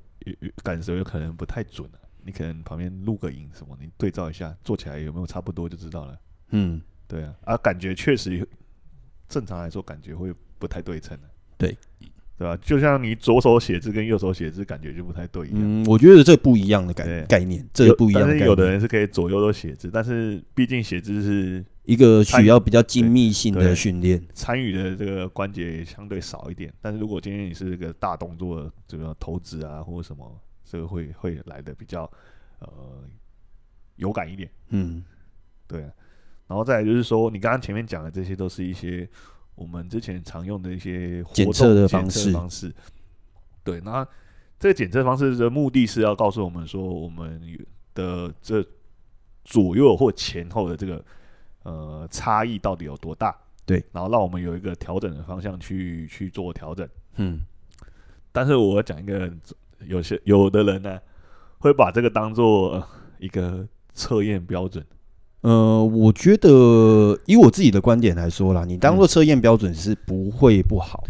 [0.63, 6.17] 感受有可能不太准、啊、你可能旁边录个影什么，你对照一下，做起来有没有差不多就知道了。
[6.51, 8.47] 嗯，对啊，啊，感觉确实。
[9.29, 11.19] 正常来说，感觉会不太对称，
[11.57, 11.77] 对，
[12.37, 12.55] 对吧？
[12.61, 15.59] 就像你左手写字跟右手写字，感觉就不太对一样。
[15.61, 18.39] 嗯，我觉得这不一样的概概念，这不一样的概念。
[18.39, 26.71] 但是有的人是可以左右都写字，但是毕竟写字是一个需要比较精密性的训练，参与的这个关节也相对少一点。
[26.81, 32.03] 但是如果今天你是一个大动作，这个投掷啊或者什么，这个会会来的比较
[32.59, 32.67] 呃
[33.95, 34.49] 有感一点。
[34.67, 35.01] 嗯，
[35.65, 35.79] 对。
[36.45, 39.07] 然后再来就是说，你刚刚前面讲的这些都是一些
[39.55, 42.69] 我们之前常用的一些检测的方式方式。
[43.63, 44.05] 对，那
[44.59, 47.41] 这个检测方式的目的是要告诉我们说，我们
[47.93, 48.61] 的这
[49.45, 51.01] 左右或前后的这个
[51.67, 53.35] 呃差异到底有多大？
[53.65, 56.87] 对，然后让我们有一个调整的方向去去做调整。
[57.17, 57.41] 嗯，
[58.31, 59.29] 但是我讲一个，
[59.85, 60.97] 有些有的人呢
[61.57, 62.81] 会把这个当做
[63.19, 64.81] 一个测验标准。
[65.41, 71.03] 呃，我觉得以我自己的观点来说啦，你当做测验标准是不会不好。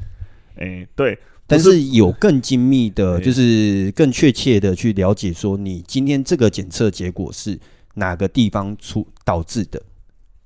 [0.56, 7.60] 哎、对，但是有更精密的，就是更确切的去了解说，你今天这个检测结果是
[7.94, 9.80] 哪个地方出导致的？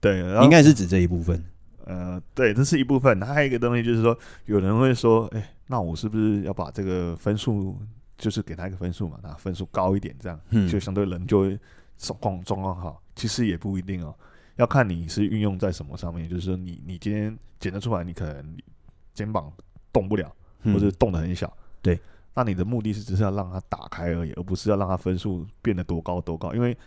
[0.01, 1.41] 对，应该是指这一部分。
[1.85, 3.17] 呃，对，这是一部分。
[3.19, 7.77] 那还有一个东西就是说，有人会说，哎、欸，那我是不是要把这个分数，
[8.17, 9.19] 就是给他一个分数嘛？
[9.23, 11.59] 那分数高一点，这样，嗯，就相对人就会
[11.97, 13.01] 状况状况好。
[13.15, 14.15] 其实也不一定哦，
[14.55, 16.27] 要看你是运用在什么上面。
[16.29, 18.57] 就是说你，你你今天检测出来，你可能
[19.13, 19.51] 肩膀
[19.91, 20.33] 动不了，
[20.63, 21.51] 或者动得很小。
[21.81, 21.99] 对，
[22.33, 26.53] 那你的目的是只是要让它打开而已，而不是要让它分数变得多高多高。
[26.53, 26.77] 因为，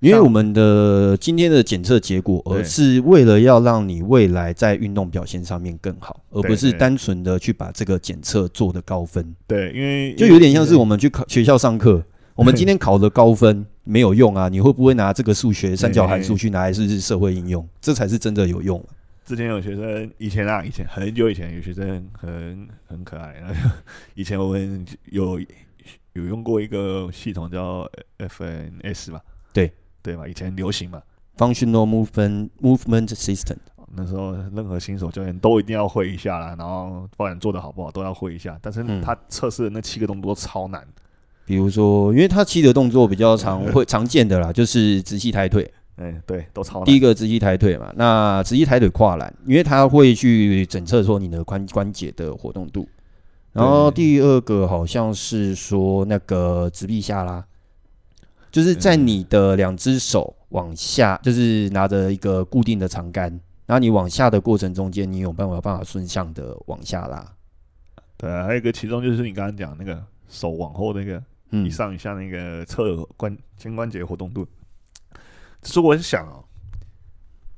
[0.00, 9.34] 因为我们的今天的检测结果，而是为了要让你未来在运动表现上面更好，而不是单纯的去把这个检测做的高分。
[9.46, 12.04] 对，因为就有点像是我们去考学校上课。
[12.36, 14.50] 我们今天考的高分没有用啊！
[14.50, 17.66] 你会不会拿这个数学三角函数去拿来试试社会应用？
[17.80, 18.84] 这才是真的有用。
[19.24, 23.34] 之前有学生，以前啊，以前很久以前有学生很很可爱。
[24.14, 25.40] 以前我们有
[26.12, 29.22] 有用过一个系统叫 FNS 吧？
[29.54, 29.72] 对
[30.06, 30.28] 对嘛？
[30.28, 31.02] 以前流行嘛
[31.36, 33.56] ，Functional Movement Movement System。
[33.96, 38.56] 那时候任何新手教练都一定要会一下啦，然后不管做的好不好都要会一下。
[38.62, 40.86] 但是他测试的那七个动作都超难。
[41.44, 45.68] 比如说，因为他七个动作比较常会 常见的啦，就是直膝抬腿。
[45.96, 46.84] 哎、欸，对，都超难。
[46.84, 52.86] 第一个直膝抬腿嘛，那直膝抬腿跨栏，因为他会去检测说你的髋关节的活动度。
[53.52, 57.42] 然后第二个好像是说那个直臂下拉，
[58.56, 63.30] 就是在你的两只手往下，就是拿着一个固定的长杆，
[63.66, 67.34] 然后你往下的过程中间，你有办法有办法顺向的往下拉。
[68.16, 74.48] 对啊，还有一个其中就是你刚刚讲那个手往后那个，嗯一上一下那个侧关肩关节活动度。
[75.60, 76.42] 只是我是想哦，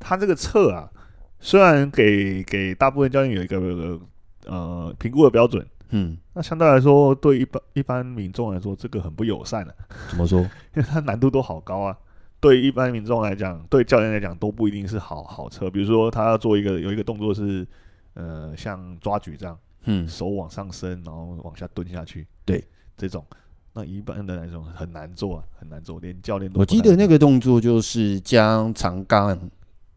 [0.01, 0.91] 他这个侧啊，
[1.39, 4.01] 虽然给给大部分教练有一个
[4.47, 5.65] 呃评估的标准。
[5.91, 9.75] 嗯，那相对来说，对一般一般民众来说，这个很不友善了。
[10.11, 10.41] 怎么说？
[10.41, 11.97] 因为它难度都好高啊。
[12.41, 15.69] 对一般民众来讲，对教练来讲都不一定是好好车。
[15.69, 17.67] 比如说，他要做一个有一个动作是，
[18.15, 22.25] 呃，像抓举这样，嗯，手往上伸，然后往下蹲下去。
[22.45, 22.65] 对，
[22.97, 23.25] 这种，
[23.73, 26.61] 那一般的那种很难做啊，很难做，连教练都。
[26.61, 29.37] 我记得那个动作就是将长杆，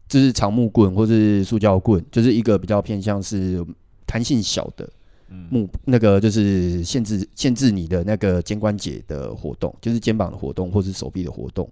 [0.08, 3.64] 就是长木棍或是塑胶棍，就是一个比较偏向是
[4.04, 4.90] 弹性小的。
[5.50, 11.70] 木那个就是限制限制你的那个肩关节的活动，就是肩膀的活动或是手臂的活动，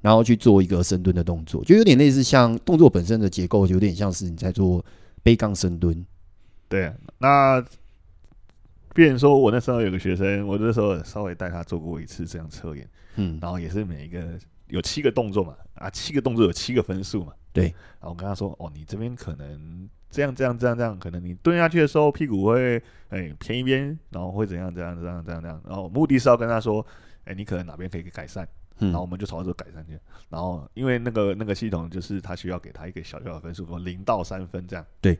[0.00, 4.84] 然后去做一个深蹲的动作，就有点类似像动作本身的结构，就有点像是你在做
[5.22, 6.04] 背杠深蹲。
[6.68, 7.64] 对啊，那
[8.94, 19.88] 别人说我那时候有个学生，我那时候稍微带他做过一次这样测验，嗯，然后也是每一个有七个动作嘛，啊，七个动作有七个分数嘛，对，然后我跟他说，哦，你这边可能。
[20.10, 22.76] 这样这样这样这样，可能你蹲下去的时候屁股会
[23.10, 26.84] 哎、欸、偏一边，然后会怎样怎样怎样怎样怎样，然后目的是要跟他说，
[27.24, 28.46] 哎、欸，你可能哪边可以改善，
[28.78, 29.98] 然后我们就朝着这改善去。
[30.28, 34.84] 然后因为那个那个系统就是他需要给他一个小小的分数，说零到三分这样。
[35.00, 35.18] 对。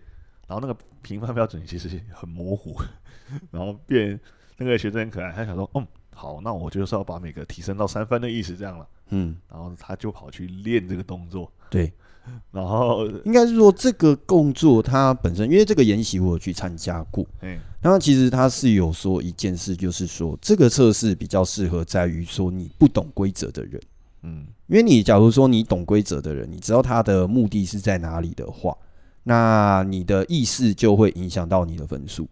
[0.48, 2.74] 然后那个评分标准其实很模糊，
[3.52, 4.18] 然后变
[4.56, 8.88] 那个学生很可爱，他想说，嗯，好，那我就是要把每个提升到三分的意思这样了。
[9.10, 9.36] 嗯。
[9.48, 11.52] 然后他就跑去练这个动作。
[11.70, 11.92] 对。
[12.52, 23.80] 然后应该是说这个工作它本身，因为这个研习我有去参加过，嗯，然后其实它是有说一件事，就是说这个测试比较适合在于说你不懂规则的人，
[24.22, 28.76] 嗯，因为你假如说你懂规则的人，你知道他的目的是在哪里的话，
[29.22, 32.28] 那你的意识就会影响到你的分数。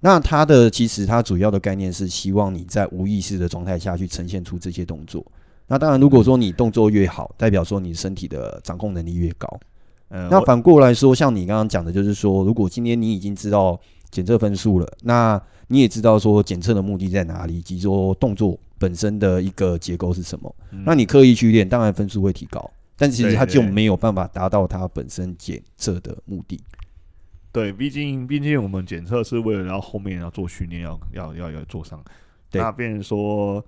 [0.00, 5.24] 那它的其实它主要的概念是希望你在无意识的状态下去呈现出这些动作。
[5.68, 9.48] 那当然，如果说你动作越好，代表说你身体的掌控能力越高。
[10.10, 13.76] 嗯，那反过来说，像你刚刚讲的，就是说，如果今天你已经知道
[14.10, 26.60] 检测分数了，那你也知道说检测的目的在哪里，以及说动作本身的一个结构是什么，那你刻意去练，当然分数会提高，但其实它就没有办法达到它本身检测的目的。
[27.50, 32.00] 对，毕竟毕竟我们检测是为了要后面要做训练，要要要要做上。
[32.52, 33.64] 那变成说。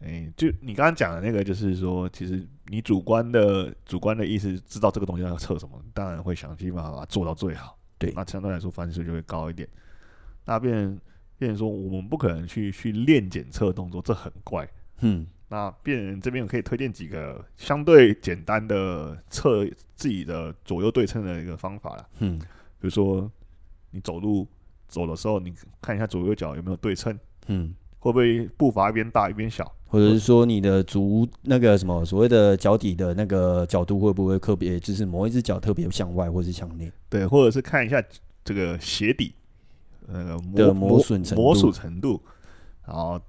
[0.00, 7.78] 哎、欸，就你刚刚讲的那个，就是说，其实你主观的主观的意思，知道这个东西要测什么，当然会想尽办法把它做到最好。
[7.98, 9.68] 对，那相对来说分数就会高一点。
[10.46, 10.98] 那变
[11.36, 14.66] 变成说，我们不可能去去练检测动作，这很怪。
[15.00, 22.08] 嗯，那变成这边我可以推荐几个相对简单的测自己的左右对称的一个方法了。
[22.20, 22.46] 嗯，比
[22.80, 23.30] 如说
[23.90, 24.48] 你走路
[24.88, 27.18] 走的时候，你看一下左右脚有没有对称。
[27.48, 27.74] 嗯。
[28.00, 36.90] 会不会步伐一边大一边小，或者是说你的足那个什么所谓的脚底的那个角度会不会特别，就是某一只脚特别向外或是向内？
[37.08, 38.02] 对，或者是看一下
[38.42, 39.32] 这个鞋底
[40.08, 42.20] 那个磨磨损磨损程度，
[42.84, 43.20] 然后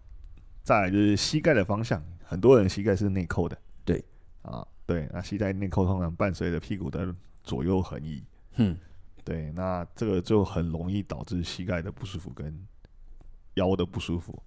[0.63, 4.03] 再来就是膝盖的方向，很多人膝盖是内扣的，对。
[4.41, 8.23] 啊，对，那膝盖内扣通常伴随着屁股的左右横移，
[8.55, 8.75] 嗯，
[9.23, 12.51] 对，那这个就很容易导致膝盖的不舒服跟
[13.53, 14.41] 腰的不舒服。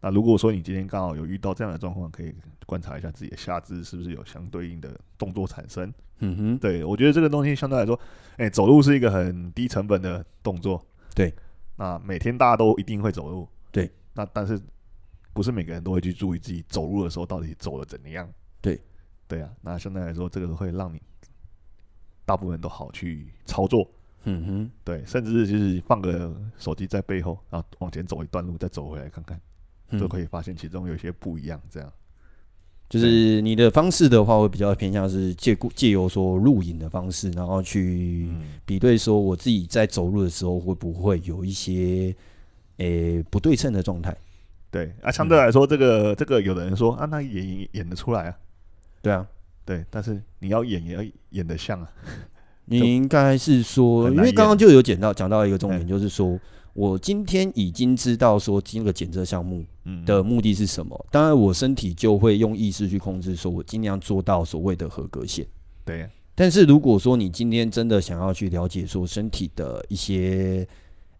[0.00, 2.34] 那如果说你今天刚好有遇到这样的状况，可以
[2.66, 5.92] 观察一下自己的下肢是不是有相对应的动作产生。
[6.20, 7.98] 嗯哼，对，我觉得这个东西相对来说，
[8.36, 10.84] 哎、欸，走路是一个很低成本的动作。
[11.14, 11.32] 对，
[11.76, 13.48] 那每天大家都一定会走路。
[13.70, 14.60] 对，那但是
[15.32, 18.28] 不是每个人都会去注意自己走路的时候到底走的怎么样？
[18.60, 18.80] 对，
[19.26, 21.00] 对啊，那相对来说，这个会让你
[22.24, 23.88] 大部分都好去操作。
[24.24, 29.40] 嗯哼，对，甚至是就是放个手机在背后，然后往前走一段路，再走回来看看。
[29.96, 31.90] 都可以发现其中有些不一样，这样，
[32.90, 38.28] 就是你的方式的话，会比较偏向是借故借由说录影的方式，然后去
[38.66, 42.14] 比对说我自己在走路的时候会不会有一些
[42.78, 44.14] 诶、欸、不对称的状态。
[44.70, 48.36] 对啊，相对来说，这个这个有的人说啊，那演演得出来啊，
[49.00, 49.26] 对啊，
[49.64, 51.90] 对，但是你要演也要演得像啊。
[52.66, 56.38] 你应该是说，因为刚刚就有讲到讲到一个重点，就是说。
[56.74, 59.64] 我今天已经知道说这个检测项目
[60.04, 65.46] 的目的是什么，当然我身体就会用意识去控制，说我尽量做到所谓的合格线。
[65.84, 70.66] 对，但是如果说你今天真的想要去了解说身体的一些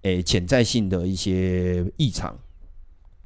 [0.02, 2.36] 诶潜在性的一些异常，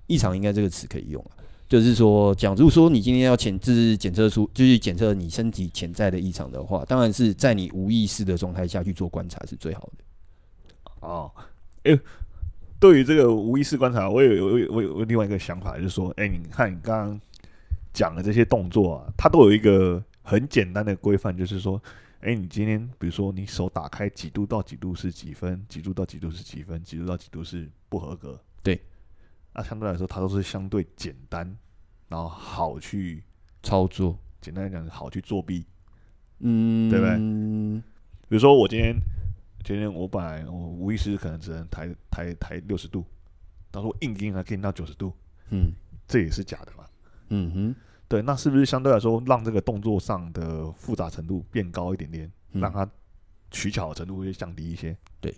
[0.07, 1.37] 异常应该这个词可以用啊，
[1.69, 10.05] 就是说，假如说你今天要检自检测出，就是检测你身体潜在的异常的话，当然是在你无意识的状态下去做观察是最好的。
[11.01, 11.31] 哦，
[11.83, 12.01] 诶、欸，
[12.83, 17.21] 对于这个无意识观察，我有有我有我有另外一个想法，就是说，哎、欸，你看你刚刚
[17.93, 21.81] 讲的这些动作啊，它都有一个很简单的规范，就是说。
[22.25, 28.41] 哎、欸，你今天比如说你手打开几度到几度是几分，几度到几度是几分，几度到几度是不合格。
[28.63, 28.81] 对，
[29.53, 31.45] 那相对来说它都是相对简单，
[32.07, 33.25] 然后好去
[33.61, 34.17] 操作。
[34.41, 35.67] 简单来讲，好去作弊。
[36.39, 37.17] 嗯，对不对？
[38.29, 38.95] 比如说我今天
[39.65, 43.05] 今天我本来我无意识可能只能抬抬抬六十度，
[43.71, 45.13] 到时候硬硬还可以到九十度。
[45.51, 45.73] 嗯，
[46.07, 46.85] 这也是假的嘛。
[47.29, 47.75] 嗯哼。
[48.09, 52.87] 对，那是不是相对来说让这个动作上的复杂程度变高一点点，嗯、让它
[53.51, 54.95] 取巧的程度会降低一些？
[55.19, 55.35] 对，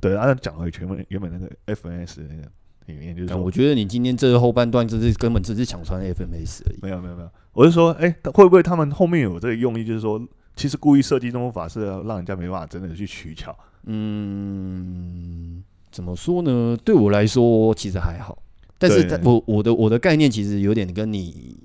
[0.00, 2.50] 对，按照讲回全本原本那个 FNS 那个
[2.86, 6.78] 里面，就是说，我觉得你今天这个后半段就是根本只是抢穿 FMS 而已。
[6.82, 10.20] 没有没有没有，我是说，哎，会不会他们后面有这个用意，就是说，
[10.56, 13.56] 其实故意设计这种法是要让人家没办法真的去取巧？
[13.84, 16.76] 嗯，怎么说呢？
[16.82, 18.42] 对我来说其实还好，
[18.78, 21.56] 但是在我我的我的概念其实有点跟你。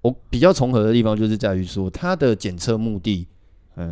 [0.00, 3.26] 我比较重合的地方就是在于说，它的检测目的，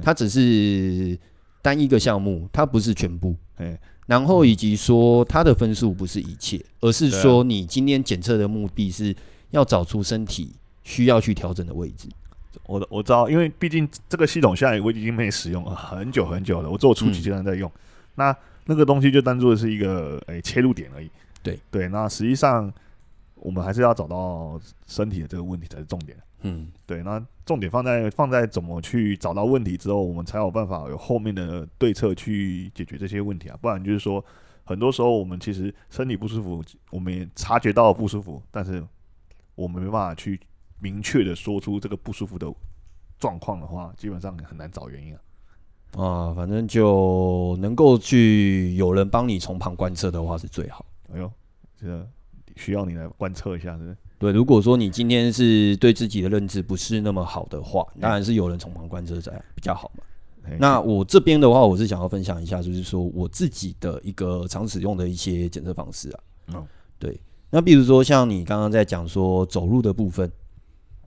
[0.01, 1.19] 它只是
[1.61, 3.35] 单一个项目，它不是全部。
[4.07, 9.15] 然后以及说它的分数不是一切，而是说你今天检测的目的是
[9.51, 10.53] 要找出身体
[10.85, 12.09] 需要去调整的位置。
[12.65, 17.71] 我我知道，因为毕竟这个系统现在我已经没使用了很久很久了，我做初级阶段在用。
[18.15, 21.11] 那那个东西就当做是一个诶切入点而已。
[21.43, 22.73] 对对，那实际上。
[23.39, 26.17] 我们还是要找到身体的这个问题才是重点。
[26.41, 33.57] 嗯，对，那重点放在放在怎么去找到问题之后，我们才有办法有后面的对策去解决这些问题啊。
[33.61, 34.25] 不然就是说，
[34.65, 38.83] 很多时候我们其实身体不舒服，我们也察觉到不舒服，但是
[39.55, 40.41] 我们没办法去
[40.79, 42.47] 明确的说出这个不舒服的
[43.19, 45.21] 状况的话，基本上很难找原因啊。
[45.97, 50.85] 啊，反正就能够去有人帮你从旁观测的话是最好。
[51.13, 51.33] 哎呦，
[51.81, 52.07] 这个。
[52.59, 53.97] 需要你来观测一下，是不是？
[54.19, 60.03] 对，如果说你今天是对自己的认知不是那么好的话，当然是有人从旁观测才比较好嘛。
[60.59, 66.21] 那我这边的话，我是想要分享一下，就是说我自己的一个常使用的一些检测方式啊。
[66.55, 66.67] 嗯，
[66.99, 67.21] 对。
[67.51, 70.33] 那比如说像你刚刚在讲说走路的部分，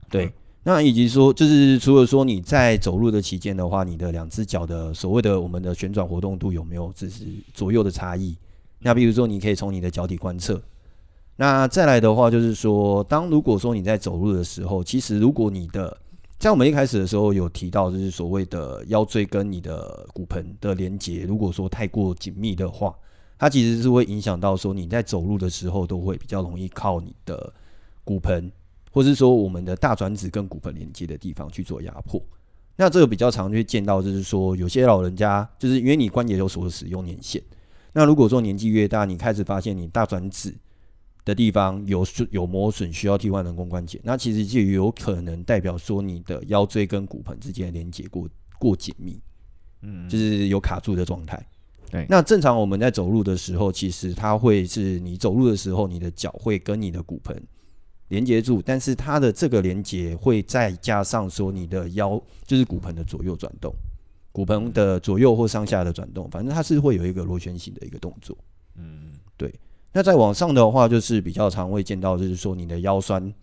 [0.09, 0.33] 对，
[0.63, 8.35] 那以及说就是除了说你在走路的期间的话，你的两只脚的所谓的我们的旋转活动度有没有就是左右的差异？
[8.79, 10.61] 那比如说你可以从你的脚底观测。
[11.41, 15.97] 那再来的话，就是说，当如果说你在走路的时候，其实如果你的，
[16.37, 22.93] 在我们一开始的时候有提到，就是所谓的腰椎跟你的骨盆的连接，如果说太过紧密的话，
[23.37, 27.53] 它其实是会影响到说你在走路的时候都会比较容易靠你的
[28.03, 28.51] 骨盆，
[28.89, 32.21] 或是说我们的大转子跟骨盆连接的地方去做压迫。
[32.75, 37.41] 那这个比较常去见到，就是说有些老人家，就是因为你关节有所使用年限，
[37.93, 40.55] 那如果说年纪越大，你开始发现你大转子。
[41.25, 48.27] 的地方有有磨损，需要替换人工关节，那其实就有可能代表说你的腰椎跟骨盆之间的连接过
[48.57, 49.21] 过紧密，
[49.83, 51.39] 嗯，就是有卡住的状态。
[51.91, 57.39] 对，那正常我们在走路的时候，其实它会是你走路的时候，你的脚会跟你的骨盆
[58.09, 63.73] 连接住，但是它的这个连接会再加上说你的腰就是骨盆的左右转动，
[64.31, 68.37] 骨盆的左右或上下的转动，反正它是会有一个螺旋形的一个动作。
[68.75, 69.53] 嗯，对。
[69.91, 73.33] 那再往上的话，就是比较常会见到，就是说你的腰酸，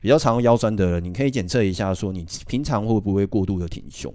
[0.00, 4.12] 比较常腰酸的人，你可以检测一下，说你平常会不会过度的挺胸。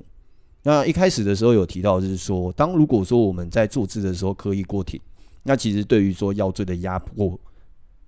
[0.63, 4.99] 那一开始的时候有提到，就是说，当如果说我们在坐姿的时候刻意过挺，
[5.43, 7.39] 那其实对于说腰椎的压迫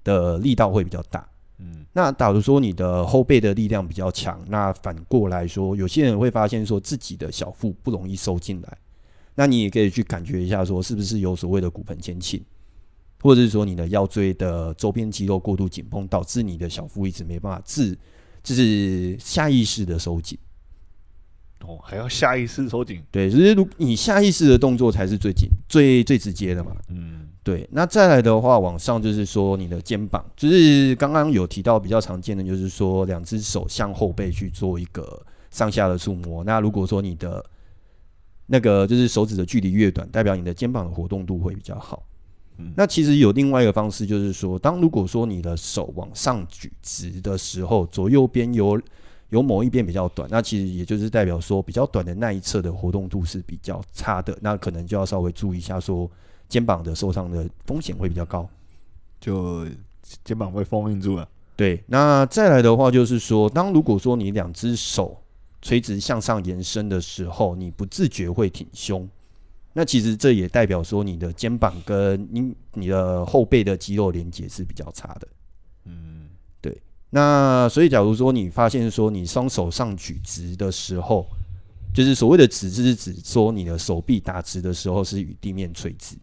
[0.03, 1.28] 的力道会比较大。
[1.59, 8.77] 嗯，那假如说你的后背的力量比较强，那反过来说，有些人会发现说自己的小腹不容易收进来，
[9.35, 12.43] 那你也可以去感觉一下，说是不是有所谓的骨盆前倾。
[13.19, 17.97] 或者是说你的腰椎的周边肌肉过度紧绷，导致你的小腹一直没办法自，
[18.43, 20.37] 就是下意识的收紧。
[21.65, 23.01] 哦，还要下意识收紧？
[23.11, 26.71] 对，就是如你下意识的动作才是最紧、最最直接的嘛。
[26.89, 27.67] 嗯，对。
[27.71, 36.43] 那再来的话，往上就是说你的肩膀，就是刚刚有提到比较常见的，就是说两只手向后背去做一个上下的触摸。
[36.43, 37.43] 那如果说你的
[38.45, 42.03] 那个就是手指的距离越短，代表你的肩膀的活动度会比较好。
[42.75, 48.81] 那其实有另外一个方式，就是说，当如果说你的手往上举直的时候，左右边有
[49.30, 56.09] 有某一边比较短，那其实也就是代表说，比较短的那一侧的活动度是比较差的，那可能就要稍微注意一下，说
[56.47, 58.47] 肩膀的受伤的风险会比较高，
[59.19, 59.67] 就
[60.23, 61.28] 肩膀被封印住了。
[61.57, 65.19] 对，那再来的话就是说，当如果说你两只手
[65.61, 69.09] 垂直向上延伸的时候，你不自觉会挺胸，
[69.73, 75.28] 那其实这也代表说你的肩膀跟你你的后背的肌肉连接是比较差的。
[75.86, 76.16] 嗯，对。
[77.09, 81.25] 那所以假如说你发现说你双手上举直的时候，
[81.93, 86.15] 就是所谓的直，是指说你的手臂打直的时候是与地面垂直，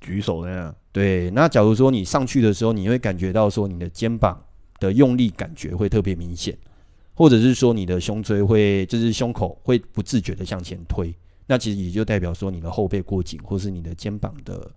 [0.00, 0.74] 举手那样。
[0.92, 1.30] 对。
[1.30, 4.40] 那假如说你上去的时候，你会感觉到说你的肩膀。
[4.80, 6.56] 的用力感觉会特别明显，
[7.12, 11.12] 或者是说你的胸椎会，就是胸口会不自觉的向前推，
[11.48, 14.70] 那其实也就代表说你的后背过紧，或是你的肩膀的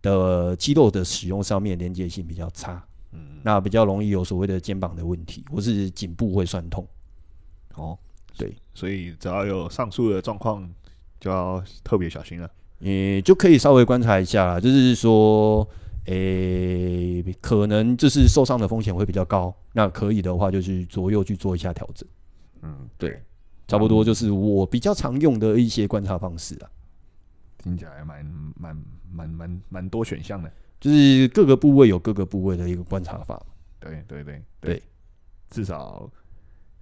[0.00, 2.82] 的肌肉的使用上面连接性比较差，
[3.16, 6.86] 嗯，那比较容易有所谓的肩膀的问题，或是颈部会酸痛。
[7.74, 7.98] 哦，
[8.36, 10.68] 对，所以只要有上述的状况，
[11.18, 12.50] 就要特别小心了。
[12.78, 15.66] 你就可以稍微观察一下啦，就是说。
[16.08, 19.52] 诶、欸，可能就是受伤的风险会比较高。
[19.72, 22.08] 那可以的话，就是左右去做一下调整。
[22.62, 23.20] 嗯，对，
[23.66, 26.70] 差不多就是我比较常用的一些观察方式啊。
[27.58, 28.24] 听起来蛮
[28.56, 30.48] 蛮蛮蛮蛮多选项的，
[30.80, 33.40] 就是各个部位有各个部位的一个观察法。
[33.80, 34.82] 对对对对，对，
[35.50, 36.10] 至少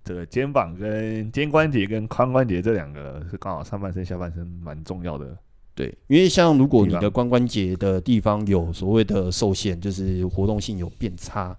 [0.03, 5.37] 这个肩膀跟肩关节跟髋关节这两个是刚好上半身下半身蛮重要的。
[5.75, 11.57] 对，因为像如果你的髋关节的地方有所谓的受限，就是活动性有变差，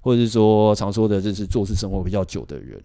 [0.00, 2.82] 或者是说常说的就是做事生活比较久的人，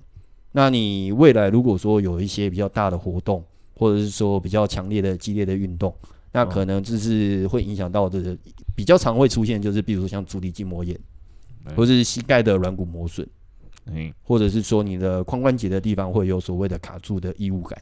[0.52, 3.44] 那你未来如果说有一些比较大的活动，
[3.76, 5.94] 或者是说比较强烈的激烈的运动，
[6.38, 8.38] 那可能就是会影响到的
[8.76, 10.96] 比较常会出现，就是比如说像足底筋膜炎，
[11.76, 13.28] 或者是膝盖的软骨磨损，
[13.88, 17.82] 嗯，或者是说你的髋关节的地方会有所谓的卡住的异物感。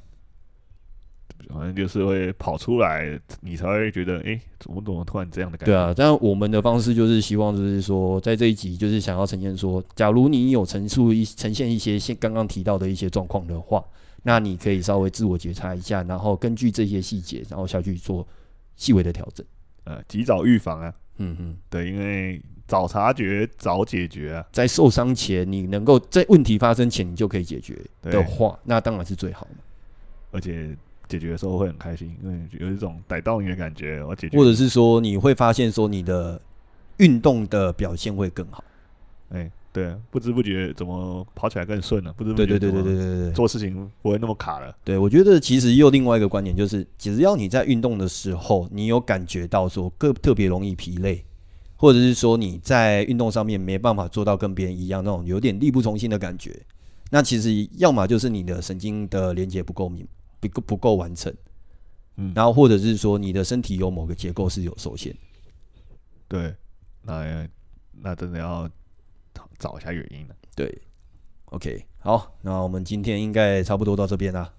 [1.50, 5.72] 好像就是会跑出来，你才会觉得，哎、欸，怎么怎么突然这样的感觉？
[5.72, 13.84] 对啊，但我们的方式就是希望，就是说，在这一集，就是想要呈现说，假如你有陈述一呈现一些现刚刚提到的一些状况的话，
[14.24, 18.28] 那你可以稍微自我觉察一下，然后根据这些细节，然后下去做
[18.76, 19.46] 细微的调整，
[19.84, 20.94] 呃，及早预防啊。
[21.18, 29.56] 嗯嗯，对，因为早察觉早解决啊，在受伤前，你能够在问题发生前，你就可以解决的话，那当然是最好的，
[30.32, 30.76] 而且。
[31.08, 34.04] 解决的时候会很开心，因为有一种逮到你的感觉。
[34.04, 36.42] 我解决，或者是说你会发现说你的
[36.98, 38.64] 运动的表现会更好。
[39.30, 42.14] 哎、欸，对，不知不觉怎么跑起来更顺了？
[42.14, 44.74] 不知不觉对对对对对对对，做事情不会那么卡了。
[44.86, 51.26] 对，我觉得其实又另外一个观点就是，只要你在运动的时候，你有感觉到说特特别容易疲累，
[51.76, 56.58] 或者是说你在运动上面没办法做到跟别人一样那种有点力不从心的感觉，
[57.12, 60.08] 那其实要么就是你的神经的连接不够明。
[60.38, 61.34] 不够不够完成，
[62.18, 65.16] 嗯，然后或者是说你的身体有某个结构是有受限，
[66.28, 66.54] 对，
[67.02, 67.48] 那
[68.00, 68.70] 那真的要
[69.60, 70.36] 找一下原因呢。
[70.56, 70.82] 对
[71.46, 74.54] ，OK，好，那我们今天应该差不多到这边啦。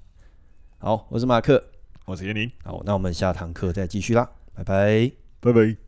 [0.79, 1.63] 好，我是马克，
[2.05, 5.86] 我是叶宁，好，那我们下堂课再继续啦，拜拜，拜拜。